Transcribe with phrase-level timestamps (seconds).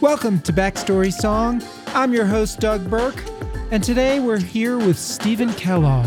[0.00, 1.60] Welcome to Backstory Song.
[1.88, 3.24] I'm your host, Doug Burke,
[3.72, 6.06] and today we're here with Stephen Kellogg.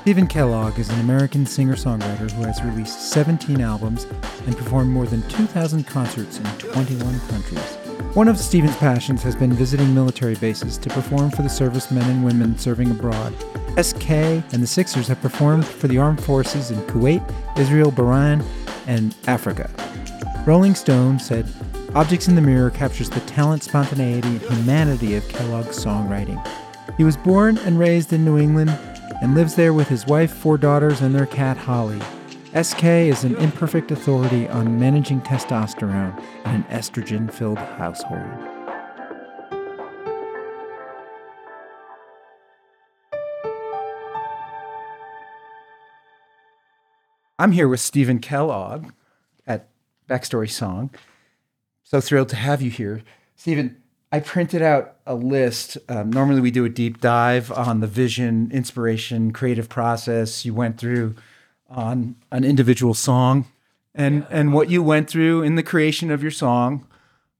[0.00, 4.08] Stephen Kellogg is an American singer songwriter who has released 17 albums
[4.46, 7.76] and performed more than 2,000 concerts in 21 countries.
[8.14, 12.24] One of Stephen's passions has been visiting military bases to perform for the servicemen and
[12.24, 13.32] women serving abroad.
[13.80, 17.22] SK and the Sixers have performed for the armed forces in Kuwait,
[17.56, 18.44] Israel, Bahrain,
[18.90, 19.70] and Africa.
[20.44, 21.46] Rolling Stone said,
[21.94, 26.44] Objects in the Mirror captures the talent, spontaneity, and humanity of Kellogg's songwriting.
[26.96, 28.70] He was born and raised in New England
[29.22, 32.00] and lives there with his wife, four daughters, and their cat Holly.
[32.60, 38.59] SK is an imperfect authority on managing testosterone in an estrogen filled household.
[47.40, 48.92] I'm here with Stephen Kellogg
[49.46, 49.70] at
[50.06, 50.90] Backstory Song.
[51.82, 53.02] So thrilled to have you here.
[53.34, 53.80] Stephen,
[54.12, 55.78] I printed out a list.
[55.88, 60.76] Um, normally, we do a deep dive on the vision, inspiration, creative process you went
[60.76, 61.14] through
[61.70, 63.46] on an individual song
[63.94, 66.86] and, and what you went through in the creation of your song.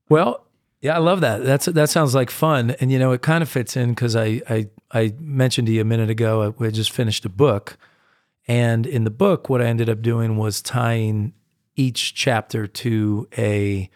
[0.09, 0.47] Well,
[0.81, 1.45] yeah, I love that.
[1.45, 4.41] That's that sounds like fun, and you know, it kind of fits in because I,
[4.49, 7.77] I I mentioned to you a minute ago I just finished a book,
[8.51, 11.35] and in the book, what I ended up doing was tying
[11.77, 13.89] each chapter to a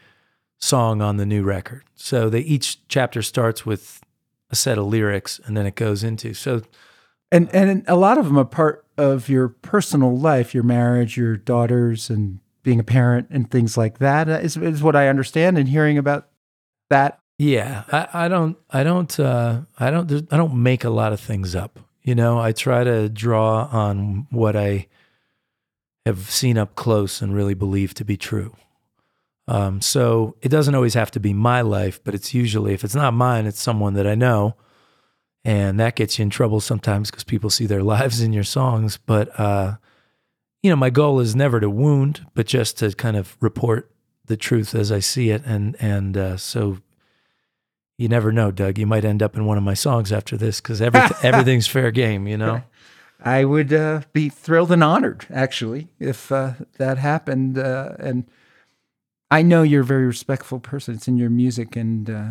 [0.59, 1.83] song on the new record.
[1.97, 4.01] So they each chapter starts with
[4.51, 6.63] a set of lyrics, and then it goes into so.
[7.33, 11.37] And and a lot of them are part of your personal life, your marriage, your
[11.37, 14.29] daughters, and being a parent, and things like that.
[14.29, 15.59] Is is what I understand.
[15.59, 16.29] And hearing about
[16.91, 21.13] that, Yeah, I, I don't, I don't, uh, I don't, I don't make a lot
[21.13, 21.81] of things up.
[22.05, 24.89] You know, I try to draw on what I
[26.05, 28.55] have seen up close and really believe to be true.
[29.49, 32.95] Um, so it doesn't always have to be my life, but it's usually if it's
[32.95, 34.55] not mine, it's someone that I know,
[35.45, 38.99] and that gets you in trouble sometimes because people see their lives in your songs.
[38.99, 39.77] But uh,
[40.63, 43.91] you know, my goal is never to wound, but just to kind of report
[44.27, 46.79] the truth as I see it, and and uh, so
[47.99, 48.79] you never know, Doug.
[48.79, 51.91] You might end up in one of my songs after this because every, everything's fair
[51.91, 52.63] game, you know.
[53.25, 57.59] I would uh, be thrilled and honored, actually, if uh, that happened.
[57.59, 58.25] Uh, and
[59.31, 60.95] I know you're a very respectful person.
[60.95, 62.31] It's in your music and uh,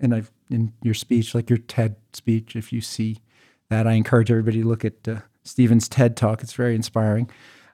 [0.00, 2.56] and I've in your speech, like your TED speech.
[2.56, 3.18] If you see
[3.68, 6.42] that, I encourage everybody to look at uh, Stephen's TED talk.
[6.42, 7.30] It's very inspiring.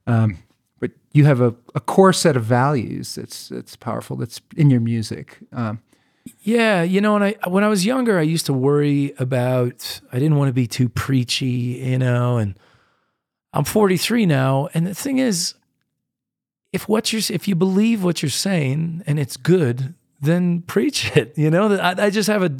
[0.07, 0.39] Um,
[0.81, 4.17] but you have a, a core set of values that's that's powerful.
[4.17, 5.39] That's in your music.
[5.53, 5.81] Um,
[6.43, 10.19] Yeah, you know, when I when I was younger, I used to worry about I
[10.19, 12.59] didn't want to be too preachy, you know, and
[13.53, 15.55] I'm 43 now, and the thing is
[16.73, 21.33] if what you're if you believe what you're saying and it's good, then preach it,
[21.39, 21.75] you know?
[21.75, 22.55] I, I just have a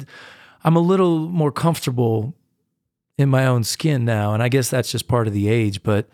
[0.63, 2.35] I'm a little more comfortable
[3.17, 6.09] in my own skin now, and I guess that's just part of the age, but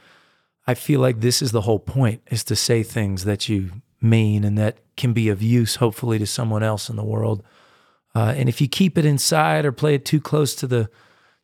[0.68, 4.44] I feel like this is the whole point is to say things that you mean
[4.44, 7.44] and that can be of use, hopefully, to someone else in the world.
[8.14, 10.90] Uh, and if you keep it inside or play it too close to the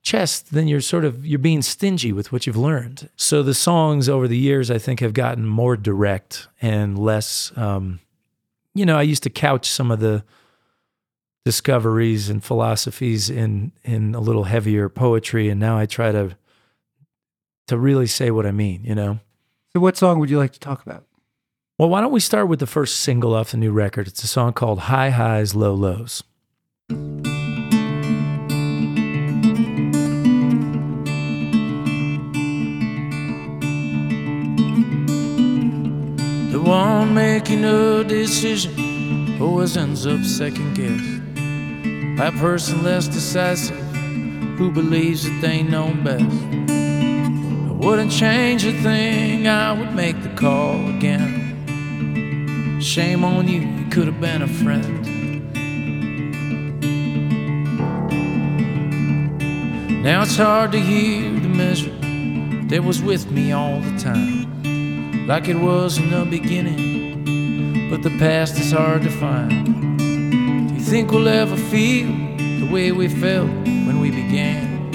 [0.01, 3.09] chest, then you're sort of you're being stingy with what you've learned.
[3.15, 7.51] So the songs over the years, I think, have gotten more direct and less.
[7.57, 7.99] Um,
[8.73, 10.23] you know, I used to couch some of the
[11.43, 16.37] discoveries and philosophies in in a little heavier poetry, and now I try to
[17.67, 18.83] to really say what I mean.
[18.85, 19.19] You know.
[19.73, 21.05] so, what song would you like to talk about?
[21.81, 24.07] Well, why don't we start with the first single off the new record?
[24.07, 26.21] It's a song called High Highs, Low Lows.
[36.51, 41.01] The one making a decision always ends up second guess.
[42.19, 43.75] That person less decisive
[44.55, 46.25] who believes that they know best.
[46.25, 51.40] I wouldn't change a thing, I would make the call again.
[52.81, 55.05] Shame on you, you could have been a friend.
[60.03, 61.95] Now it's hard to hear the measure
[62.69, 67.89] that was with me all the time, like it was in the beginning.
[67.91, 69.99] But the past is hard to find.
[69.99, 74.89] Do you think we'll ever feel the way we felt when we began?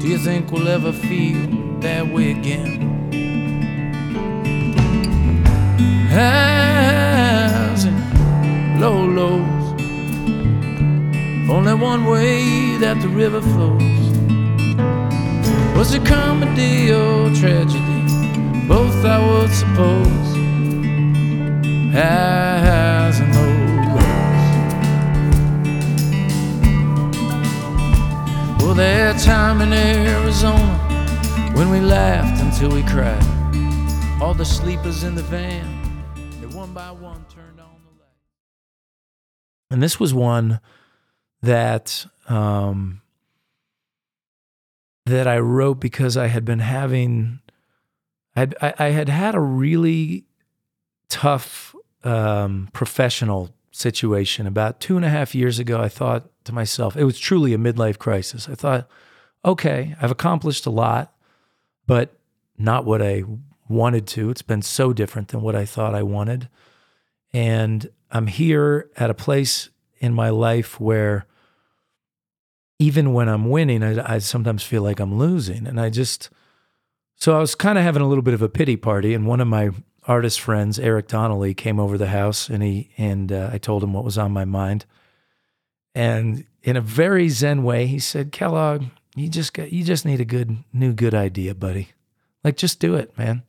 [0.00, 1.46] Do you think we'll ever feel
[1.80, 2.71] that way again?
[6.14, 9.80] Highs and low lows.
[11.50, 13.82] Only one way that the river flows.
[15.74, 18.02] Was it comedy or tragedy?
[18.68, 20.28] Both I would suppose.
[21.94, 23.54] high highs and low
[23.88, 24.22] lows.
[28.62, 30.76] Well, that time in Arizona
[31.54, 33.24] when we laughed until we cried.
[34.20, 35.81] All the sleepers in the van,
[39.72, 40.60] And this was one
[41.42, 43.00] that um,
[45.06, 47.40] that I wrote because I had been having,
[48.36, 50.24] I'd, I, I had had a really
[51.08, 51.74] tough
[52.04, 55.80] um, professional situation about two and a half years ago.
[55.80, 58.48] I thought to myself, it was truly a midlife crisis.
[58.48, 58.88] I thought,
[59.44, 61.14] okay, I've accomplished a lot,
[61.86, 62.14] but
[62.58, 63.24] not what I
[63.68, 64.30] wanted to.
[64.30, 66.48] It's been so different than what I thought I wanted.
[67.32, 71.26] And I'm here at a place in my life where
[72.78, 75.66] even when I'm winning, I, I sometimes feel like I'm losing.
[75.66, 76.28] And I just,
[77.16, 79.14] so I was kind of having a little bit of a pity party.
[79.14, 79.70] And one of my
[80.06, 83.94] artist friends, Eric Donnelly, came over the house and he, and uh, I told him
[83.94, 84.84] what was on my mind.
[85.94, 88.84] And in a very Zen way, he said, Kellogg,
[89.14, 91.90] you just got, you just need a good, new, good idea, buddy.
[92.44, 93.42] Like, just do it, man.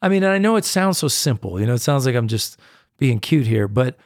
[0.00, 1.58] I mean, I know it sounds so simple.
[1.60, 2.58] You know, it sounds like I'm just
[2.98, 3.96] being cute here, but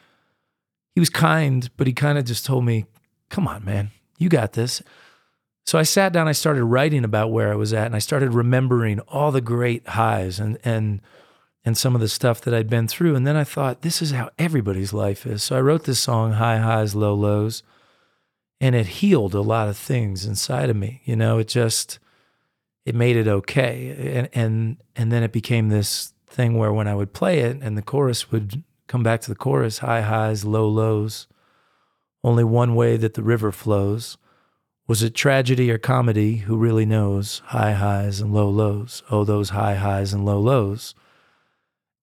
[0.94, 2.84] he was kind, but he kind of just told me,
[3.30, 4.82] come on, man, you got this.
[5.64, 8.34] So I sat down, I started writing about where I was at, and I started
[8.34, 11.00] remembering all the great highs and and
[11.64, 13.14] and some of the stuff that I'd been through.
[13.14, 15.44] And then I thought, this is how everybody's life is.
[15.44, 17.62] So I wrote this song, High Highs, Low Lows,
[18.60, 21.02] and it healed a lot of things inside of me.
[21.04, 22.00] You know, it just
[22.84, 24.16] it made it okay.
[24.16, 27.78] And and and then it became this thing where when I would play it and
[27.78, 31.26] the chorus would come back to the chorus, high highs, low lows,
[32.22, 34.18] only one way that the river flows.
[34.86, 36.36] Was it tragedy or comedy?
[36.36, 37.40] Who really knows?
[37.46, 39.02] High highs and low lows.
[39.10, 40.94] Oh, those high highs and low lows.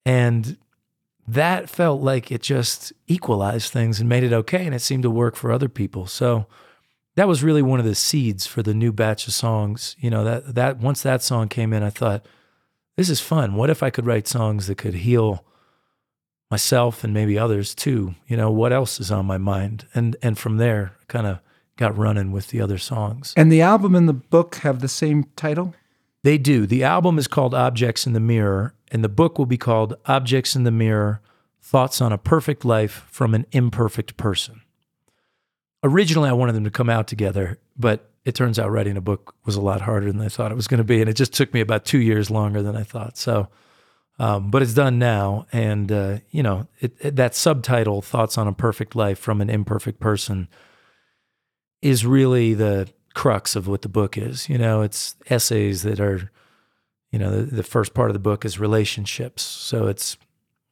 [0.03, 0.57] And
[1.27, 4.65] that felt like it just equalized things and made it okay.
[4.65, 6.07] And it seemed to work for other people.
[6.07, 6.47] So
[7.15, 9.95] that was really one of the seeds for the new batch of songs.
[9.99, 12.25] You know, that, that once that song came in, I thought,
[12.97, 13.53] this is fun.
[13.53, 15.45] What if I could write songs that could heal
[16.51, 18.15] myself and maybe others too?
[18.27, 19.85] You know, what else is on my mind?
[19.93, 21.39] And and from there, kind of
[21.77, 23.33] got running with the other songs.
[23.37, 25.73] And the album and the book have the same title?
[26.23, 26.67] They do.
[26.67, 30.55] The album is called Objects in the Mirror, and the book will be called Objects
[30.55, 31.21] in the Mirror
[31.61, 34.61] Thoughts on a Perfect Life from an Imperfect Person.
[35.81, 39.33] Originally, I wanted them to come out together, but it turns out writing a book
[39.45, 40.99] was a lot harder than I thought it was going to be.
[40.99, 43.17] And it just took me about two years longer than I thought.
[43.17, 43.47] So,
[44.19, 45.47] um, but it's done now.
[45.51, 49.49] And, uh, you know, it, it, that subtitle, Thoughts on a Perfect Life from an
[49.49, 50.47] Imperfect Person,
[51.81, 54.49] is really the crux of what the book is.
[54.49, 56.29] You know, it's essays that are,
[57.11, 59.41] you know, the, the first part of the book is relationships.
[59.41, 60.17] So it's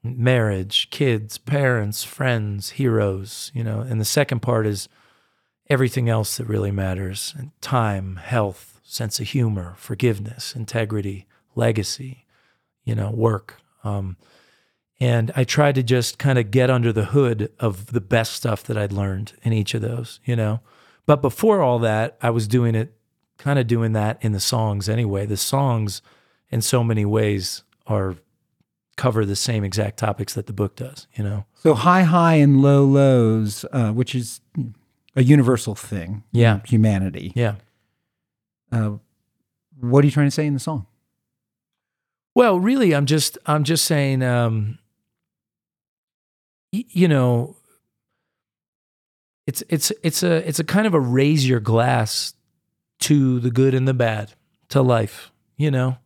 [0.03, 4.87] marriage, kids, parents, friends, heroes, you know, and the second part is
[5.69, 12.25] everything else that really matters time, health, sense of humor, forgiveness, integrity, legacy,
[12.87, 13.61] you know, work.
[13.83, 14.15] Um,
[14.99, 18.63] and I tried to just kind of get under the hood of the best stuff
[18.63, 20.61] that I'd learned in each of those, you know.
[21.05, 22.93] But before all that, I was doing it,
[23.37, 25.25] kind of doing that in the songs anyway.
[25.25, 26.01] The songs,
[26.49, 28.15] in so many ways, are
[28.95, 31.45] cover the same exact topics that the book does, you know.
[31.55, 34.39] So high high and low lows, uh, which is
[35.15, 36.23] a universal thing.
[36.31, 36.61] Yeah.
[36.65, 37.33] Humanity.
[37.35, 37.55] Yeah.
[38.71, 38.93] Uh,
[39.79, 40.87] what are you trying to say in the song?
[42.37, 44.77] Well, really, I'm just I'm just saying, um,
[46.71, 47.55] y- you know,
[49.47, 52.35] it's it's it's a it's a kind of a raise your glass
[52.99, 54.33] to the good and the bad
[54.69, 55.31] to life.
[55.57, 55.97] You know,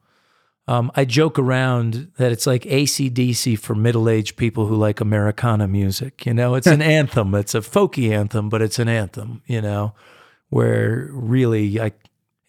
[0.69, 5.67] um, I joke around that it's like ACDC for middle aged people who like Americana
[5.67, 6.25] music.
[6.25, 7.35] You know, it's an anthem.
[7.35, 9.41] It's a folky anthem, but it's an anthem.
[9.47, 9.95] You know,
[10.47, 11.99] where really like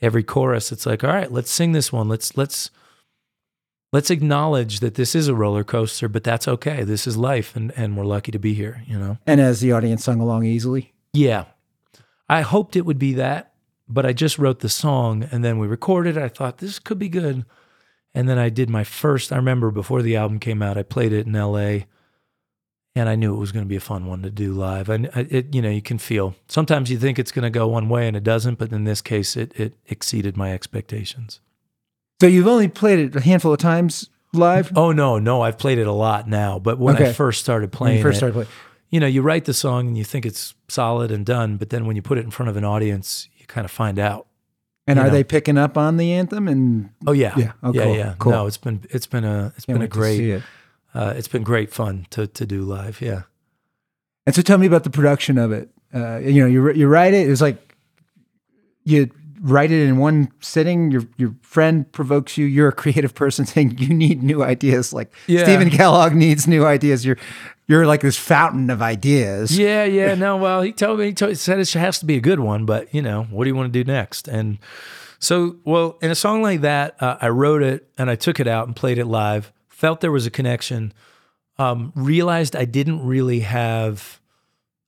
[0.01, 2.09] every chorus, it's like, all right, let's sing this one.
[2.09, 2.71] Let's let's
[3.93, 6.83] let's acknowledge that this is a roller coaster, but that's okay.
[6.83, 8.83] This is life, and and we're lucky to be here.
[8.87, 9.19] You know.
[9.27, 10.93] And as the audience sung along easily?
[11.13, 11.45] Yeah,
[12.33, 13.53] I hoped it would be that,
[13.87, 16.17] but I just wrote the song and then we recorded.
[16.17, 17.45] I thought this could be good.
[18.15, 21.13] And then I did my first, I remember before the album came out, I played
[21.13, 21.85] it in LA
[22.95, 24.89] and I knew it was going to be a fun one to do live.
[24.89, 27.69] And uh, it, you know, you can feel sometimes you think it's going to go
[27.69, 31.41] one way and it doesn't, but in this case, it, it exceeded my expectations.
[32.23, 34.71] So you've only played it a handful of times live?
[34.77, 36.61] Oh, no, no, I've played it a lot now.
[36.61, 38.49] But when I first started When playing you first it, started playing.
[38.91, 41.85] you know, you write the song and you think it's solid and done, but then
[41.85, 44.29] when you put it in front of an audience, you kind of find out.
[44.87, 45.11] And are know.
[45.11, 46.47] they picking up on the anthem?
[46.47, 47.53] And Oh yeah, Yeah.
[47.61, 47.97] Oh, yeah, cool.
[47.97, 48.15] yeah.
[48.21, 48.33] Cool.
[48.33, 50.43] No, it's been it's been a it's can't been a wait to see great it.
[50.95, 53.01] uh, it's been great fun to to do live.
[53.01, 53.23] Yeah.
[54.27, 55.71] And so tell me about the production of it.
[55.93, 57.27] Uh, you know, you you write it.
[57.27, 57.75] It was like
[58.85, 59.11] you
[59.43, 60.91] write it in one sitting.
[60.91, 62.47] Your your friend provokes you.
[62.47, 64.93] You're a creative person saying you need new ideas.
[64.93, 65.45] Like Yeah.
[65.45, 67.05] Stephen Kellogg needs new ideas.
[67.05, 67.19] You're
[67.67, 69.57] you're like this fountain of ideas.
[69.57, 70.15] Yeah, yeah.
[70.23, 72.41] No, well, he told me, he, told, he said it has to be a good
[72.41, 74.29] one, but you know, what do you want to do next?
[74.29, 74.59] And
[75.19, 78.49] so, well, in a song like that, uh, I wrote it and I took it
[78.49, 79.53] out and played it live.
[79.69, 80.93] Felt there was a connection.
[81.59, 84.21] Um, realized I didn't really have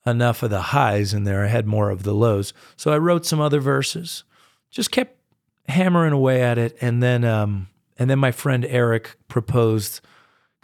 [0.07, 1.45] enough of the highs in there.
[1.45, 2.53] I had more of the lows.
[2.77, 4.25] So I wrote some other verses.
[4.75, 5.17] Just kept
[5.69, 10.01] hammering away at it, and then, um, and then my friend Eric proposed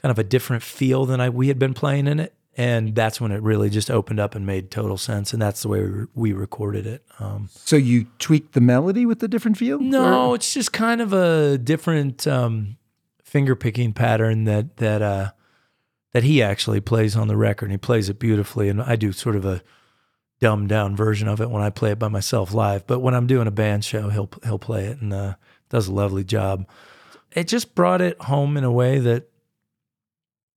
[0.02, 3.20] kind of a different feel than I we had been playing in it, and that's
[3.20, 5.32] when it really just opened up and made total sense.
[5.32, 7.04] And that's the way we, we recorded it.
[7.20, 9.78] Um, So you tweaked the melody with the different feel?
[9.78, 12.76] no, Or- it's just kind of a different um,
[13.22, 15.30] finger picking pattern that that uh,
[16.12, 17.66] that he actually plays on the record.
[17.66, 19.62] And he plays it beautifully, and I do sort of a
[20.40, 22.86] dumbed down version of it when I play it by myself live.
[22.86, 25.34] But when I'm doing a band show, he'll he'll play it and uh,
[25.68, 26.66] does a lovely job.
[27.32, 29.30] It just brought it home in a way that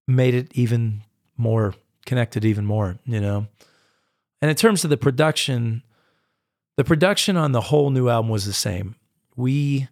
[0.07, 1.01] made it even
[1.37, 1.75] more
[2.05, 2.97] connected, even more.
[3.05, 3.47] You know.
[4.41, 5.83] And in terms of the production,
[6.75, 8.95] the production on the whole new album was the same.
[9.35, 9.87] We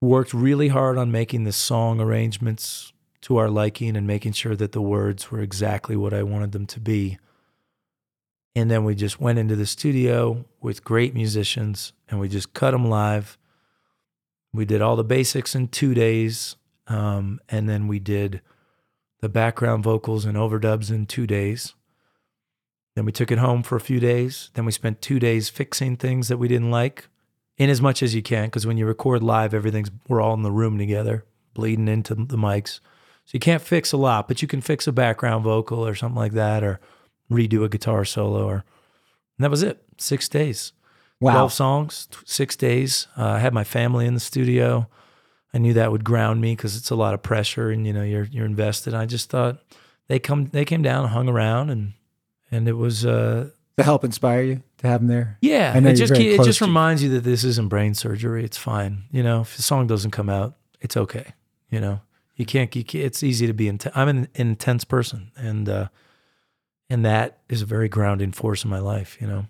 [0.00, 4.72] worked really hard on making the song arrangements to our liking and making sure that
[4.72, 7.18] the words were exactly what I wanted them to be.
[8.54, 12.72] And then we just went into the studio with great musicians and we just cut
[12.72, 13.38] them live.
[14.52, 16.56] We did all the basics in two days.
[16.86, 18.42] Um, and then we did
[19.20, 21.74] the background vocals and overdubs in two days.
[22.94, 24.50] Then we took it home for a few days.
[24.52, 27.08] Then we spent two days fixing things that we didn't like,
[27.56, 30.42] in as much as you can, because when you record live, everything's we're all in
[30.42, 32.80] the room together, bleeding into the mics.
[33.24, 36.18] So you can't fix a lot, but you can fix a background vocal or something
[36.18, 36.80] like that, or
[37.30, 38.54] redo a guitar solo, or
[39.38, 39.82] and that was it.
[39.98, 40.72] Six days,
[41.20, 41.32] Wow.
[41.32, 43.06] twelve songs, t- six days.
[43.16, 44.88] Uh, I had my family in the studio.
[45.54, 48.02] I knew that would ground me because it's a lot of pressure, and you know
[48.02, 48.94] you're you're invested.
[48.94, 49.58] I just thought
[50.08, 51.92] they come they came down, hung around, and
[52.50, 55.38] and it was uh, to help inspire you to have them there.
[55.40, 58.44] yeah, know it just it just reminds you that this isn't brain surgery.
[58.44, 59.04] It's fine.
[59.12, 61.34] You know, if the song doesn't come out, it's okay.
[61.70, 62.00] You know,
[62.36, 62.74] you can't.
[62.74, 63.68] You can't it's easy to be.
[63.68, 65.88] Int- I'm an intense person, and uh,
[66.92, 69.16] and that is a very grounding force in my life.
[69.20, 69.46] You know,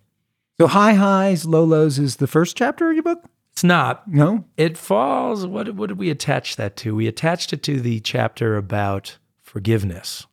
[0.59, 3.25] So high highs, low lows is the first chapter of your book?
[3.53, 4.09] it's not.
[4.09, 4.45] No.
[4.57, 5.45] It falls.
[5.47, 6.95] What what did we attach that to?
[6.95, 10.27] We attached it to the chapter about forgiveness,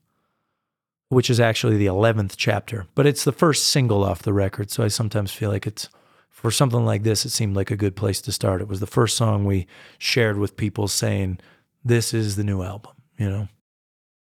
[1.09, 4.69] which is actually the eleventh chapter, but it's the first single off the record.
[4.71, 5.89] So I sometimes feel like it's
[6.29, 7.25] for something like this.
[7.25, 8.61] It seemed like a good place to start.
[8.61, 11.39] It was the first song we shared with people, saying,
[11.83, 13.47] "This is the new album." You know.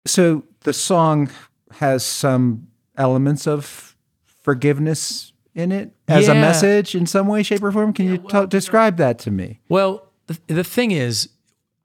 [0.05, 1.29] So the song
[1.71, 3.95] has some elements of
[4.41, 7.91] forgiveness in it as a message in some way, shape, or form.
[7.93, 9.59] Can you ta- describe that to me?
[9.69, 11.29] Well, the, the thing is,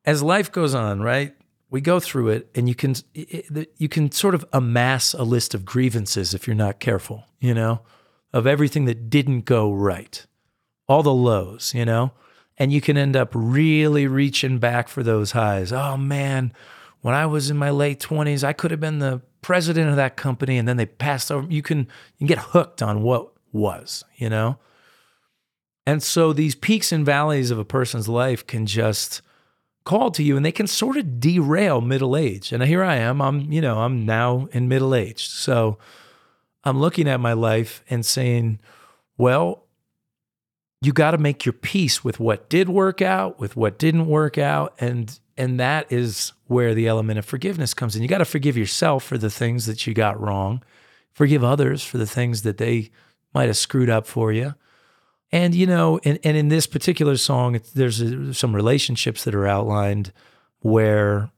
[0.04, 1.34] as life goes on, right?
[1.70, 5.54] We go through it, and you can it- you can sort of amass a list
[5.54, 7.80] of grievances if you're not careful, you know,
[8.32, 10.26] of everything that didn't go right,
[10.86, 12.12] all the lows, you know,
[12.58, 15.72] and you can end up really reaching back for those highs.
[15.72, 16.52] Oh man,
[17.00, 20.16] when I was in my late twenties, I could have been the president of that
[20.16, 21.46] company, and then they passed over.
[21.50, 24.58] You can you can get hooked on what was, you know.
[25.86, 29.20] And so these peaks and valleys of a person's life can just
[29.84, 32.52] call to you and they can sort of derail middle age.
[32.52, 35.28] And here I am, I'm, you know, I'm now in middle age.
[35.28, 35.78] So
[36.64, 38.60] I'm looking at my life and saying,
[39.18, 39.66] well,
[40.82, 44.36] you got to make your peace with what did work out, with what didn't work
[44.36, 48.02] out, and and that is where the element of forgiveness comes in.
[48.02, 50.62] You got to forgive yourself for the things that you got wrong,
[51.12, 52.90] forgive others for the things that they
[53.32, 54.54] might have screwed up for you.
[55.30, 59.46] And you know, and, and in this particular song, there's a, some relationships that are
[59.46, 60.12] outlined
[60.60, 61.30] where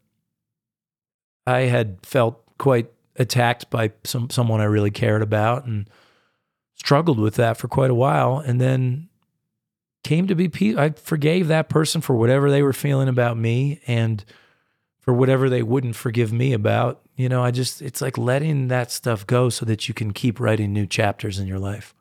[1.46, 5.88] I had felt quite attacked by some someone I really cared about and
[6.76, 9.10] struggled with that for quite a while, and then
[10.04, 10.48] came to be.
[10.48, 14.24] pe- I forgave that person for whatever they were feeling about me, and
[15.00, 17.00] for whatever they wouldn't forgive me about.
[17.16, 20.38] You know, I just it's like letting that stuff go so that you can keep
[20.38, 21.94] writing new chapters in your life.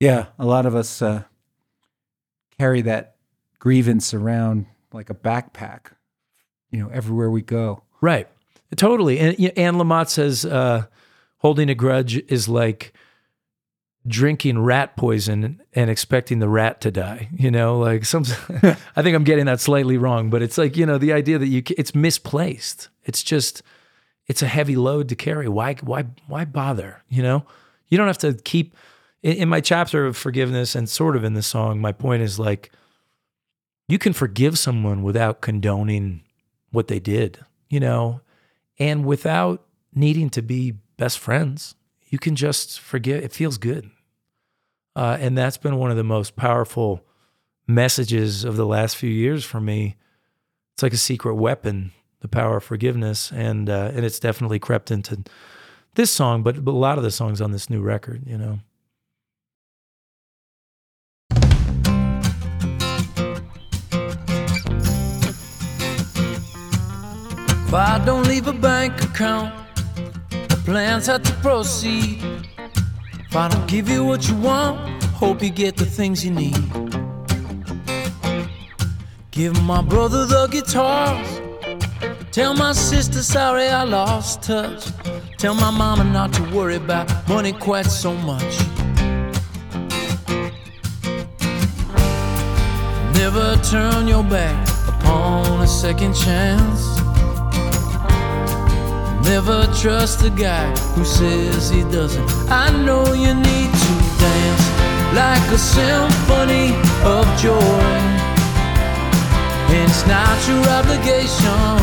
[0.00, 1.22] Yeah, a lot of us uh,
[2.58, 3.16] carry that
[3.58, 5.92] grievance around like a backpack,
[6.70, 7.82] you know, everywhere we go.
[8.00, 8.28] Right.
[8.76, 9.18] Totally.
[9.18, 10.86] And Anne Lamott says uh,
[11.38, 12.92] holding a grudge is like
[14.06, 17.28] drinking rat poison and expecting the rat to die.
[17.36, 18.24] You know, like some.
[18.96, 21.48] I think I'm getting that slightly wrong, but it's like you know the idea that
[21.48, 22.88] you it's misplaced.
[23.04, 23.62] It's just
[24.26, 25.48] it's a heavy load to carry.
[25.48, 27.02] Why why why bother?
[27.08, 27.44] You know,
[27.88, 28.74] you don't have to keep.
[29.22, 32.38] In, in my chapter of forgiveness and sort of in the song, my point is
[32.38, 32.70] like
[33.88, 36.22] you can forgive someone without condoning
[36.70, 37.38] what they did.
[37.70, 38.20] You know,
[38.78, 41.74] and without needing to be best friends.
[42.08, 43.90] You can just forgive It feels good.
[44.96, 47.04] Uh, and that's been one of the most powerful
[47.66, 49.96] messages of the last few years for me.
[50.74, 54.90] It's like a secret weapon, the power of forgiveness, and uh, and it's definitely crept
[54.90, 55.24] into
[55.94, 58.58] this song, but, but a lot of the songs on this new record, you know.
[67.66, 69.52] If I don't leave a bank account,
[70.30, 72.22] the plans have to proceed.
[73.34, 76.54] If I don't give you what you want, hope you get the things you need.
[79.32, 81.40] Give my brother the guitars.
[82.30, 84.84] Tell my sister sorry I lost touch.
[85.36, 88.54] Tell my mama not to worry about money quite so much.
[93.18, 97.03] Never turn your back upon a second chance.
[99.24, 102.28] Never trust a guy who says he doesn't.
[102.50, 104.64] I know you need to dance
[105.16, 108.14] like a symphony of joy.
[109.72, 111.80] And it's not your obligation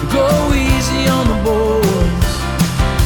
[0.00, 2.34] to go easy on the boys.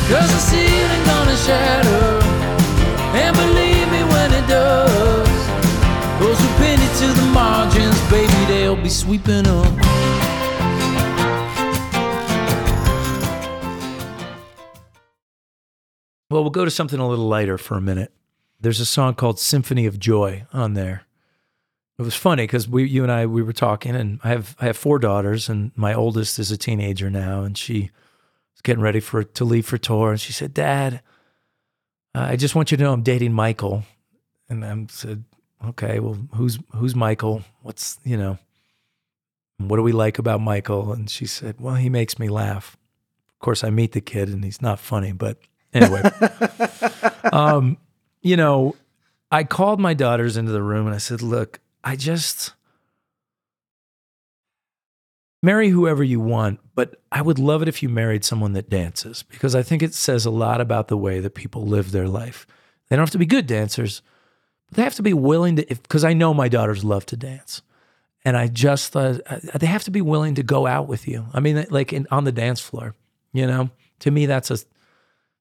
[0.07, 2.23] Cause the ceiling gonna shatter.
[3.19, 5.39] And believe me when it does,
[6.21, 9.48] those who pin it to the margins, baby, they'll be sweeping
[16.39, 18.13] Well, we'll go to something a little lighter for a minute.
[18.61, 21.03] There's a song called Symphony of Joy on there.
[21.99, 24.67] It was funny because we, you and I, we were talking, and I have I
[24.67, 27.91] have four daughters, and my oldest is a teenager now, and she
[28.55, 31.03] was getting ready for to leave for tour, and she said, "Dad,
[32.15, 33.83] I just want you to know I'm dating Michael,"
[34.49, 35.25] and I said,
[35.67, 37.43] "Okay, well, who's who's Michael?
[37.63, 38.39] What's you know,
[39.57, 42.77] what do we like about Michael?" And she said, "Well, he makes me laugh."
[43.33, 45.39] Of course, I meet the kid, and he's not funny, but
[45.75, 46.03] Anyway,
[47.33, 47.77] um,
[48.23, 48.75] you know,
[49.31, 52.55] I called my daughters into the room and I said, "Look, I just
[55.43, 59.23] marry whoever you want, but I would love it if you married someone that dances
[59.23, 62.47] because I think it says a lot about the way that people live their life.
[62.89, 64.03] They don't have to be good dancers,
[64.67, 65.67] but they have to be willing to.
[65.67, 67.63] Because I know my daughters love to dance."
[68.25, 71.27] And I just thought uh, they have to be willing to go out with you.
[71.33, 72.95] I mean, like in, on the dance floor,
[73.33, 73.71] you know.
[74.01, 74.59] To me, that's a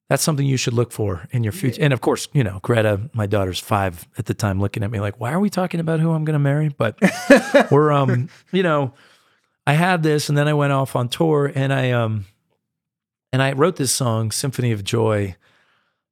[0.10, 1.82] that's something you should look for in your future.
[1.82, 5.00] And of course, you know, Greta, my daughter's five at the time, looking at me
[5.00, 6.98] like, "Why are we talking about who I'm going to marry?" But
[7.72, 8.94] we're, um, you know,
[9.66, 12.26] I had this, and then I went off on tour, and I, um,
[13.34, 15.36] and I wrote this song, "Symphony of Joy,"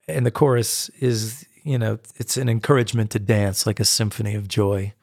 [0.09, 4.49] and the chorus is, you know, it's an encouragement to dance like a symphony of
[4.49, 4.93] joy,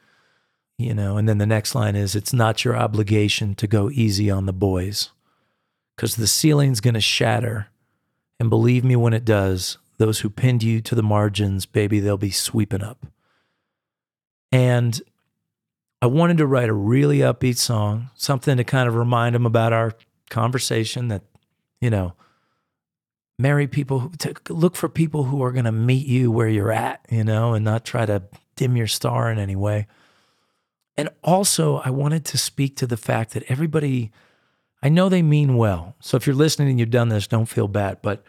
[0.77, 4.29] you know, and then the next line is, "It's not your obligation to go easy
[4.29, 5.09] on the boys,
[5.95, 7.69] because the ceiling's going to shatter."
[8.39, 12.17] And believe me when it does, those who pinned you to the margins, baby, they'll
[12.17, 13.05] be sweeping up.
[14.51, 15.01] And
[16.01, 19.71] I wanted to write a really upbeat song, something to kind of remind them about
[19.71, 19.93] our
[20.29, 21.23] conversation that,
[21.79, 22.13] you know,
[23.39, 24.11] marry people,
[24.49, 27.63] look for people who are going to meet you where you're at, you know, and
[27.63, 28.23] not try to
[28.55, 29.87] dim your star in any way.
[30.95, 34.11] And also, I wanted to speak to the fact that everybody,
[34.83, 35.95] I know they mean well.
[36.01, 38.01] So if you're listening and you've done this, don't feel bad.
[38.01, 38.21] But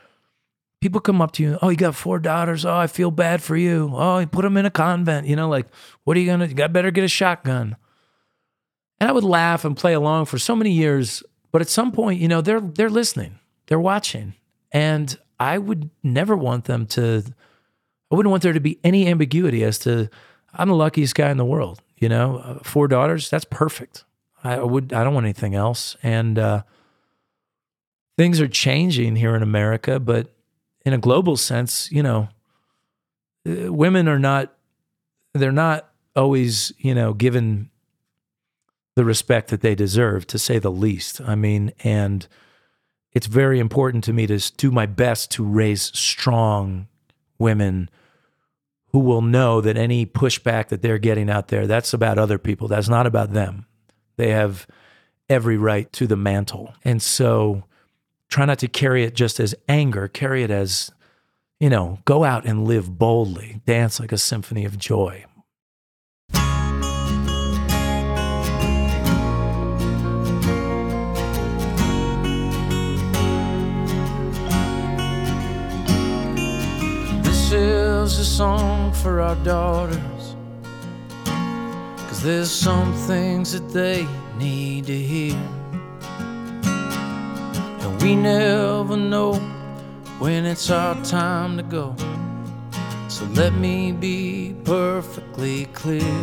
[0.80, 2.64] people come up to you, oh, you got four daughters.
[2.64, 3.90] Oh, I feel bad for you.
[3.92, 5.26] Oh, you put them in a convent.
[5.26, 5.66] You know, like,
[6.04, 6.46] what are you gonna?
[6.46, 7.76] You got better get a shotgun.
[9.00, 11.24] And I would laugh and play along for so many years.
[11.50, 14.34] But at some point, you know, they're they're listening, they're watching,
[14.70, 17.24] and I would never want them to.
[18.12, 20.08] I wouldn't want there to be any ambiguity as to
[20.52, 21.82] I'm the luckiest guy in the world.
[21.96, 24.04] You know, uh, four daughters, that's perfect.
[24.44, 25.96] I would I don't want anything else.
[26.02, 26.62] And uh,
[28.16, 30.34] things are changing here in America, but
[30.84, 32.28] in a global sense, you know,
[33.48, 34.52] uh, women are not
[35.32, 37.70] they're not always, you know, given
[38.94, 41.20] the respect that they deserve, to say the least.
[41.20, 42.28] I mean, and
[43.12, 46.86] it's very important to me to do my best to raise strong
[47.38, 47.90] women
[48.92, 52.68] who will know that any pushback that they're getting out there, that's about other people.
[52.68, 53.66] That's not about them.
[54.16, 54.66] They have
[55.28, 56.74] every right to the mantle.
[56.84, 57.64] And so
[58.28, 60.90] try not to carry it just as anger, carry it as,
[61.60, 65.24] you know, go out and live boldly, dance like a symphony of joy.
[77.22, 80.13] This is a song for our daughters.
[82.24, 84.08] There's some things that they
[84.38, 85.36] need to hear.
[87.82, 89.34] And we never know
[90.18, 91.94] when it's our time to go.
[93.08, 96.16] So let me be perfectly clear.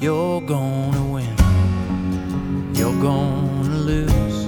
[0.00, 1.36] You're gonna win.
[2.74, 4.44] You're gonna lose.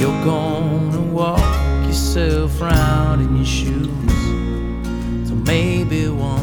[0.00, 5.28] You're gonna walk yourself round in your shoes.
[5.28, 6.41] So maybe one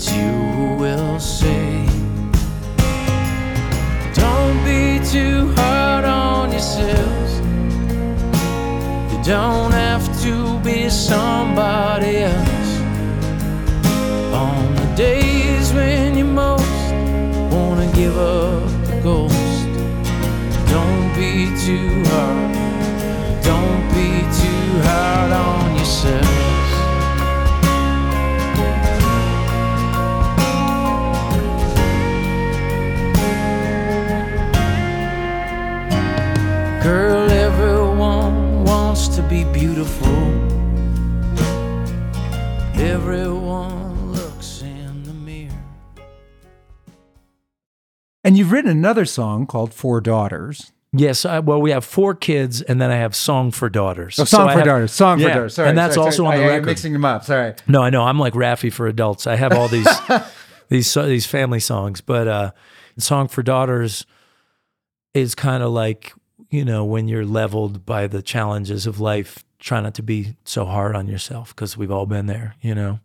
[0.00, 1.84] it's you who will say,
[4.14, 7.34] Don't be too hard on yourselves.
[9.12, 12.49] You don't have to be somebody else.
[48.50, 50.72] You've written another song called Four Daughters.
[50.92, 54.24] Yes, I, well, we have four kids, and then I have "Song for Daughters." Oh,
[54.24, 54.90] Song I for have- Daughters.
[54.92, 55.54] Song Yeah, for Daughters.
[55.54, 56.38] Sorry, and that's sorry, also sorry.
[56.40, 57.22] on the I, I'm mixing them up.
[57.24, 57.54] Sorry.
[57.68, 58.02] No, I know.
[58.02, 59.28] I'm like Raffi for adults.
[59.28, 59.86] I have all these
[60.68, 62.50] these so- these family songs, but uh,
[62.98, 64.04] "Song for Daughters"
[65.14, 66.12] is kind of like
[66.50, 70.64] you know when you're leveled by the challenges of life, try not to be so
[70.64, 72.56] hard on yourself because we've all been there.
[72.62, 72.98] You know.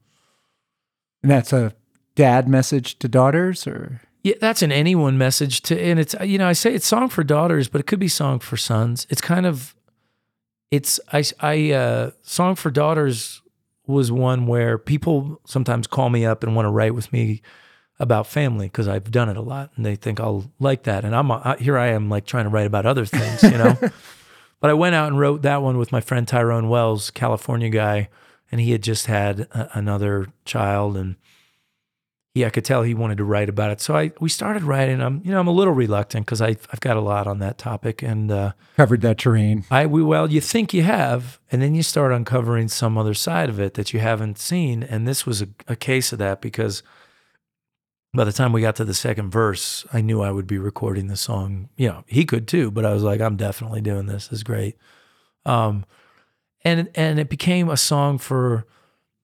[1.21, 1.75] And that's a
[2.15, 6.47] dad message to daughters, or Yeah, that's an anyone message to, and it's you know
[6.47, 9.05] I say it's song for daughters, but it could be song for sons.
[9.11, 9.75] It's kind of,
[10.71, 13.43] it's I I uh, song for daughters
[13.85, 17.43] was one where people sometimes call me up and want to write with me
[17.99, 21.15] about family because I've done it a lot, and they think I'll like that, and
[21.15, 23.77] I'm I, here I am like trying to write about other things, you know.
[24.59, 28.09] but I went out and wrote that one with my friend Tyrone Wells, California guy,
[28.51, 31.15] and he had just had a, another child and
[32.35, 33.79] yeah, I could tell he wanted to write about it.
[33.79, 35.01] So I we started writing.
[35.01, 37.57] I'm you know I'm a little reluctant because I I've got a lot on that
[37.57, 39.63] topic, and uh, covered that terrain.
[39.71, 43.47] I we well you think you have, and then you start uncovering some other side
[43.47, 46.83] of it that you haven't seen, and this was a, a case of that because
[48.13, 51.07] by the time we got to the second verse, I knew I would be recording
[51.07, 51.69] the song.
[51.77, 54.27] You know, he could too, but I was like, I'm definitely doing this.
[54.27, 54.75] This is great.
[55.45, 55.85] Um,
[56.65, 58.65] and and it became a song for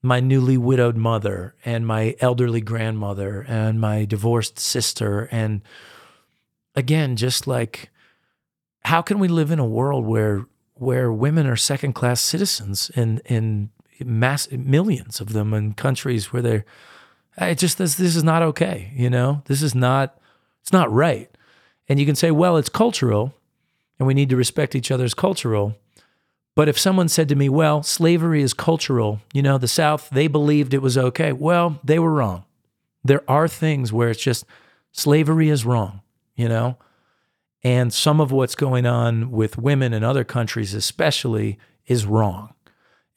[0.01, 5.27] my newly widowed mother and my elderly grandmother and my divorced sister.
[5.31, 5.61] And
[6.75, 7.89] again just like
[8.85, 13.19] how can we live in a world where where women are second class citizens in
[13.25, 13.69] in
[14.03, 16.65] mass millions of them in countries where they're
[17.37, 19.43] it just this this is not okay you know?
[19.45, 20.17] This is not
[20.61, 21.29] it's not right.
[21.87, 23.35] And you can say well it's cultural
[23.99, 25.75] and we need to respect each other's cultural
[26.55, 30.27] but if someone said to me, well, slavery is cultural, you know, the South, they
[30.27, 31.31] believed it was okay.
[31.31, 32.45] Well, they were wrong.
[33.03, 34.45] There are things where it's just
[34.91, 36.01] slavery is wrong,
[36.35, 36.77] you know?
[37.63, 42.53] And some of what's going on with women in other countries, especially, is wrong.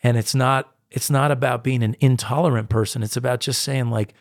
[0.03, 3.03] And it's not it's not about being an intolerant person.
[3.03, 4.15] It's about just saying like,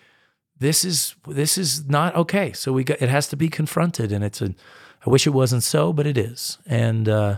[0.57, 2.53] this is this is not okay.
[2.53, 4.11] So we got it has to be confronted.
[4.11, 4.55] And it's a
[5.05, 6.57] I wish it wasn't so, but it is.
[6.65, 7.37] And uh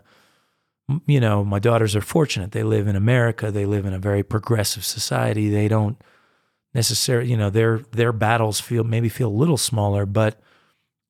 [1.07, 2.51] you know, my daughters are fortunate.
[2.51, 3.51] They live in America.
[3.51, 5.49] They live in a very progressive society.
[5.49, 5.97] They don't
[6.73, 10.39] necessarily, you know, their their battles feel maybe feel a little smaller, but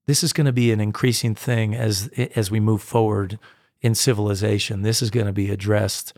[0.05, 3.39] this is going to be an increasing thing as as we move forward
[3.81, 4.83] in civilization.
[4.83, 6.13] This is going to be addressed,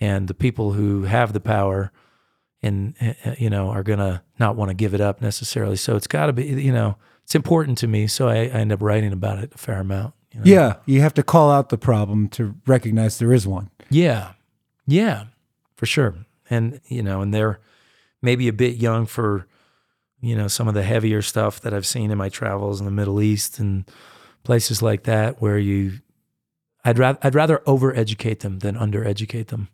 [0.00, 1.92] and the people who have the power
[2.62, 5.76] and eh, eh, you know are going to not want to give it up necessarily.
[5.76, 8.06] So it's got to be, you know, it's important to me.
[8.06, 10.14] So I, I end up writing about it a fair amount.
[10.32, 10.44] You know?
[10.44, 13.70] Yeah, you have to call out the problem to recognize there is one.
[13.90, 14.32] Yeah.
[14.86, 15.24] Yeah,
[15.76, 16.14] for sure.
[16.50, 17.60] And, you know, and they're
[18.20, 19.46] maybe a bit young for,
[20.20, 22.90] you know, some of the heavier stuff that I've seen in my travels in the
[22.92, 23.84] Middle East and
[24.42, 26.00] places like that where you,
[26.84, 29.68] I'd rather, I'd rather overeducate them than undereducate them.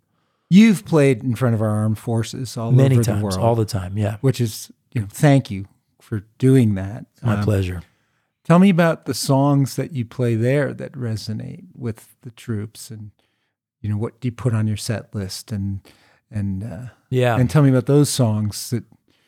[0.50, 3.54] You've played in front of our armed forces all Many over times, the world, all
[3.54, 3.96] the time.
[3.98, 4.16] Yeah.
[4.20, 5.66] which is, you know, thank you
[6.00, 7.06] for doing that.
[7.22, 7.82] My Um, pleasure.
[8.48, 13.10] Tell me about the songs that you play there that resonate with the troops and
[13.82, 15.80] you know, what do you put on your set list and
[16.30, 17.36] and uh, Yeah.
[17.36, 18.84] and tell me about those songs that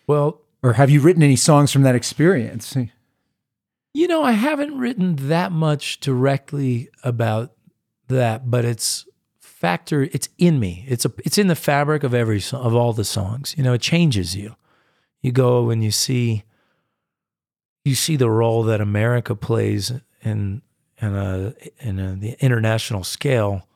[0.06, 2.74] well, or have you written any songs from that experience?
[3.92, 7.52] You know, I haven't written that much directly about
[8.09, 9.06] that, but it's
[9.38, 10.04] factor.
[10.04, 10.87] It's in me.
[10.88, 11.12] It's a.
[11.26, 13.54] It's in the fabric of every of all the songs.
[13.59, 14.56] You know, it changes you.
[15.20, 16.44] You go and you see.
[17.84, 20.62] You see the role that America plays in
[21.00, 23.66] in a in a, the international scale,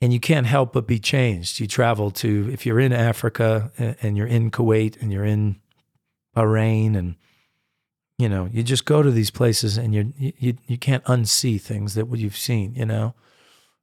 [0.00, 1.60] and you can't help but be changed.
[1.60, 5.56] You travel to if you're in Africa and, you're in Kuwait and you're in
[6.36, 7.16] Bahrain and
[8.18, 11.94] you know you just go to these places and you you you can't unsee things
[11.94, 13.14] that you've seen you know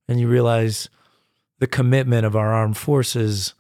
[0.08, 0.90] and you realize
[1.60, 3.54] the commitment of our armed forces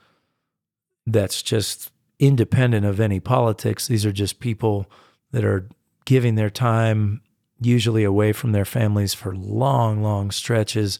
[1.05, 4.89] that's just independent of any politics these are just people
[5.31, 5.67] that are
[6.05, 7.21] giving their time
[7.59, 10.99] usually away from their families for long long stretches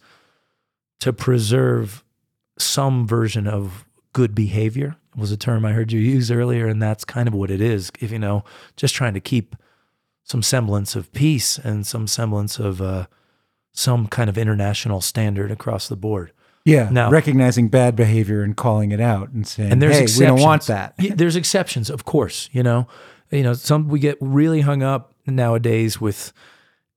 [0.99, 2.03] to preserve
[2.59, 7.03] some version of good behavior was a term I heard you use earlier, and that's
[7.03, 7.91] kind of what it is.
[7.99, 8.43] If you know,
[8.77, 9.55] just trying to keep
[10.23, 13.07] some semblance of peace and some semblance of uh,
[13.73, 16.31] some kind of international standard across the board.
[16.63, 20.19] Yeah, Now- recognizing bad behavior and calling it out and saying, And there's "Hey, exceptions.
[20.19, 22.49] we don't want that." Yeah, there's exceptions, of course.
[22.53, 22.87] You know,
[23.31, 26.33] you know, some we get really hung up nowadays with.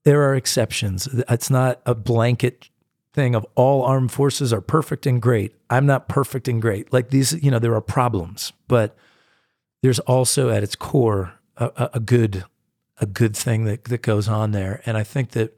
[0.05, 1.09] There are exceptions.
[1.31, 2.69] It's not a blanket
[3.15, 5.55] thing of all armed forces are perfect and great.
[5.71, 6.93] I'm not perfect and great.
[6.93, 8.97] Like these, you know, there are problems, but
[9.83, 12.45] there's also at its core a, a, good
[12.99, 14.83] a good thing that that goes on there.
[14.85, 15.57] And I think that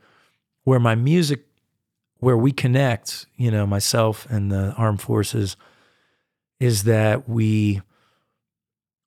[0.64, 1.46] where my music,
[2.18, 5.56] where we connect, you know, myself and the armed forces,
[6.60, 7.80] is that we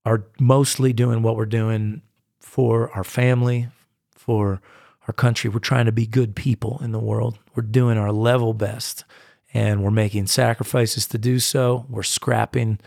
[0.06, 2.02] are mostly doing what we're doing
[2.40, 3.68] for our family,
[4.16, 4.62] for
[5.08, 5.50] our country.
[5.50, 7.38] We're trying to be good people in the world.
[7.56, 9.06] We're doing our level best
[9.54, 11.86] and we're making sacrifices to do so.
[11.90, 12.80] We're scrapping.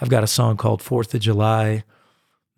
[0.00, 1.84] I've got a song called Fourth of July,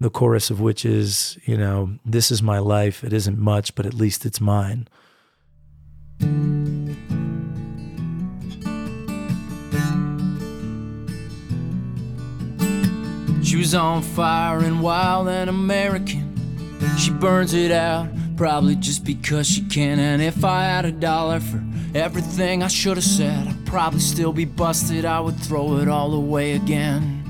[0.01, 3.05] the chorus of which is, you know, this is my life.
[3.05, 4.89] It isn't much, but at least it's mine.
[13.55, 16.77] She was on fire and wild and American.
[16.99, 20.01] She burns it out, probably just because she can.
[20.01, 21.63] And if I had a dollar for
[21.95, 25.05] everything I should have said, I'd probably still be busted.
[25.05, 27.23] I would throw it all away again.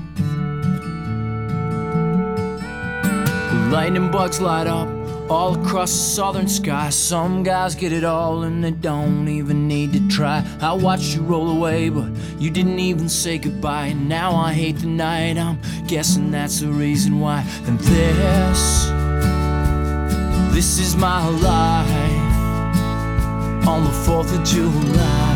[3.71, 4.94] Lightning bugs light up
[5.29, 6.89] all across the southern sky.
[6.89, 10.45] Some guys get it all and they don't even need to try.
[10.61, 13.87] I watched you roll away, but you didn't even say goodbye.
[13.87, 15.37] And now I hate the night.
[15.37, 17.43] I'm guessing that's the reason why.
[17.65, 18.85] And this,
[20.53, 22.15] this is my life
[23.67, 25.35] on the 4th of July.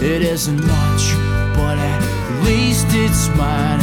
[0.00, 1.14] It isn't much,
[1.56, 3.80] but at least it's mine.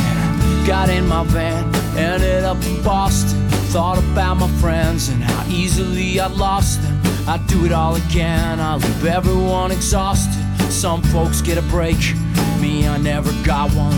[0.68, 3.41] Got in my van, ended up in Boston.
[3.72, 7.00] Thought about my friends and how easily I lost them.
[7.26, 10.44] I'd do it all again, I leave everyone exhausted.
[10.70, 11.96] Some folks get a break,
[12.60, 13.94] me, I never got one.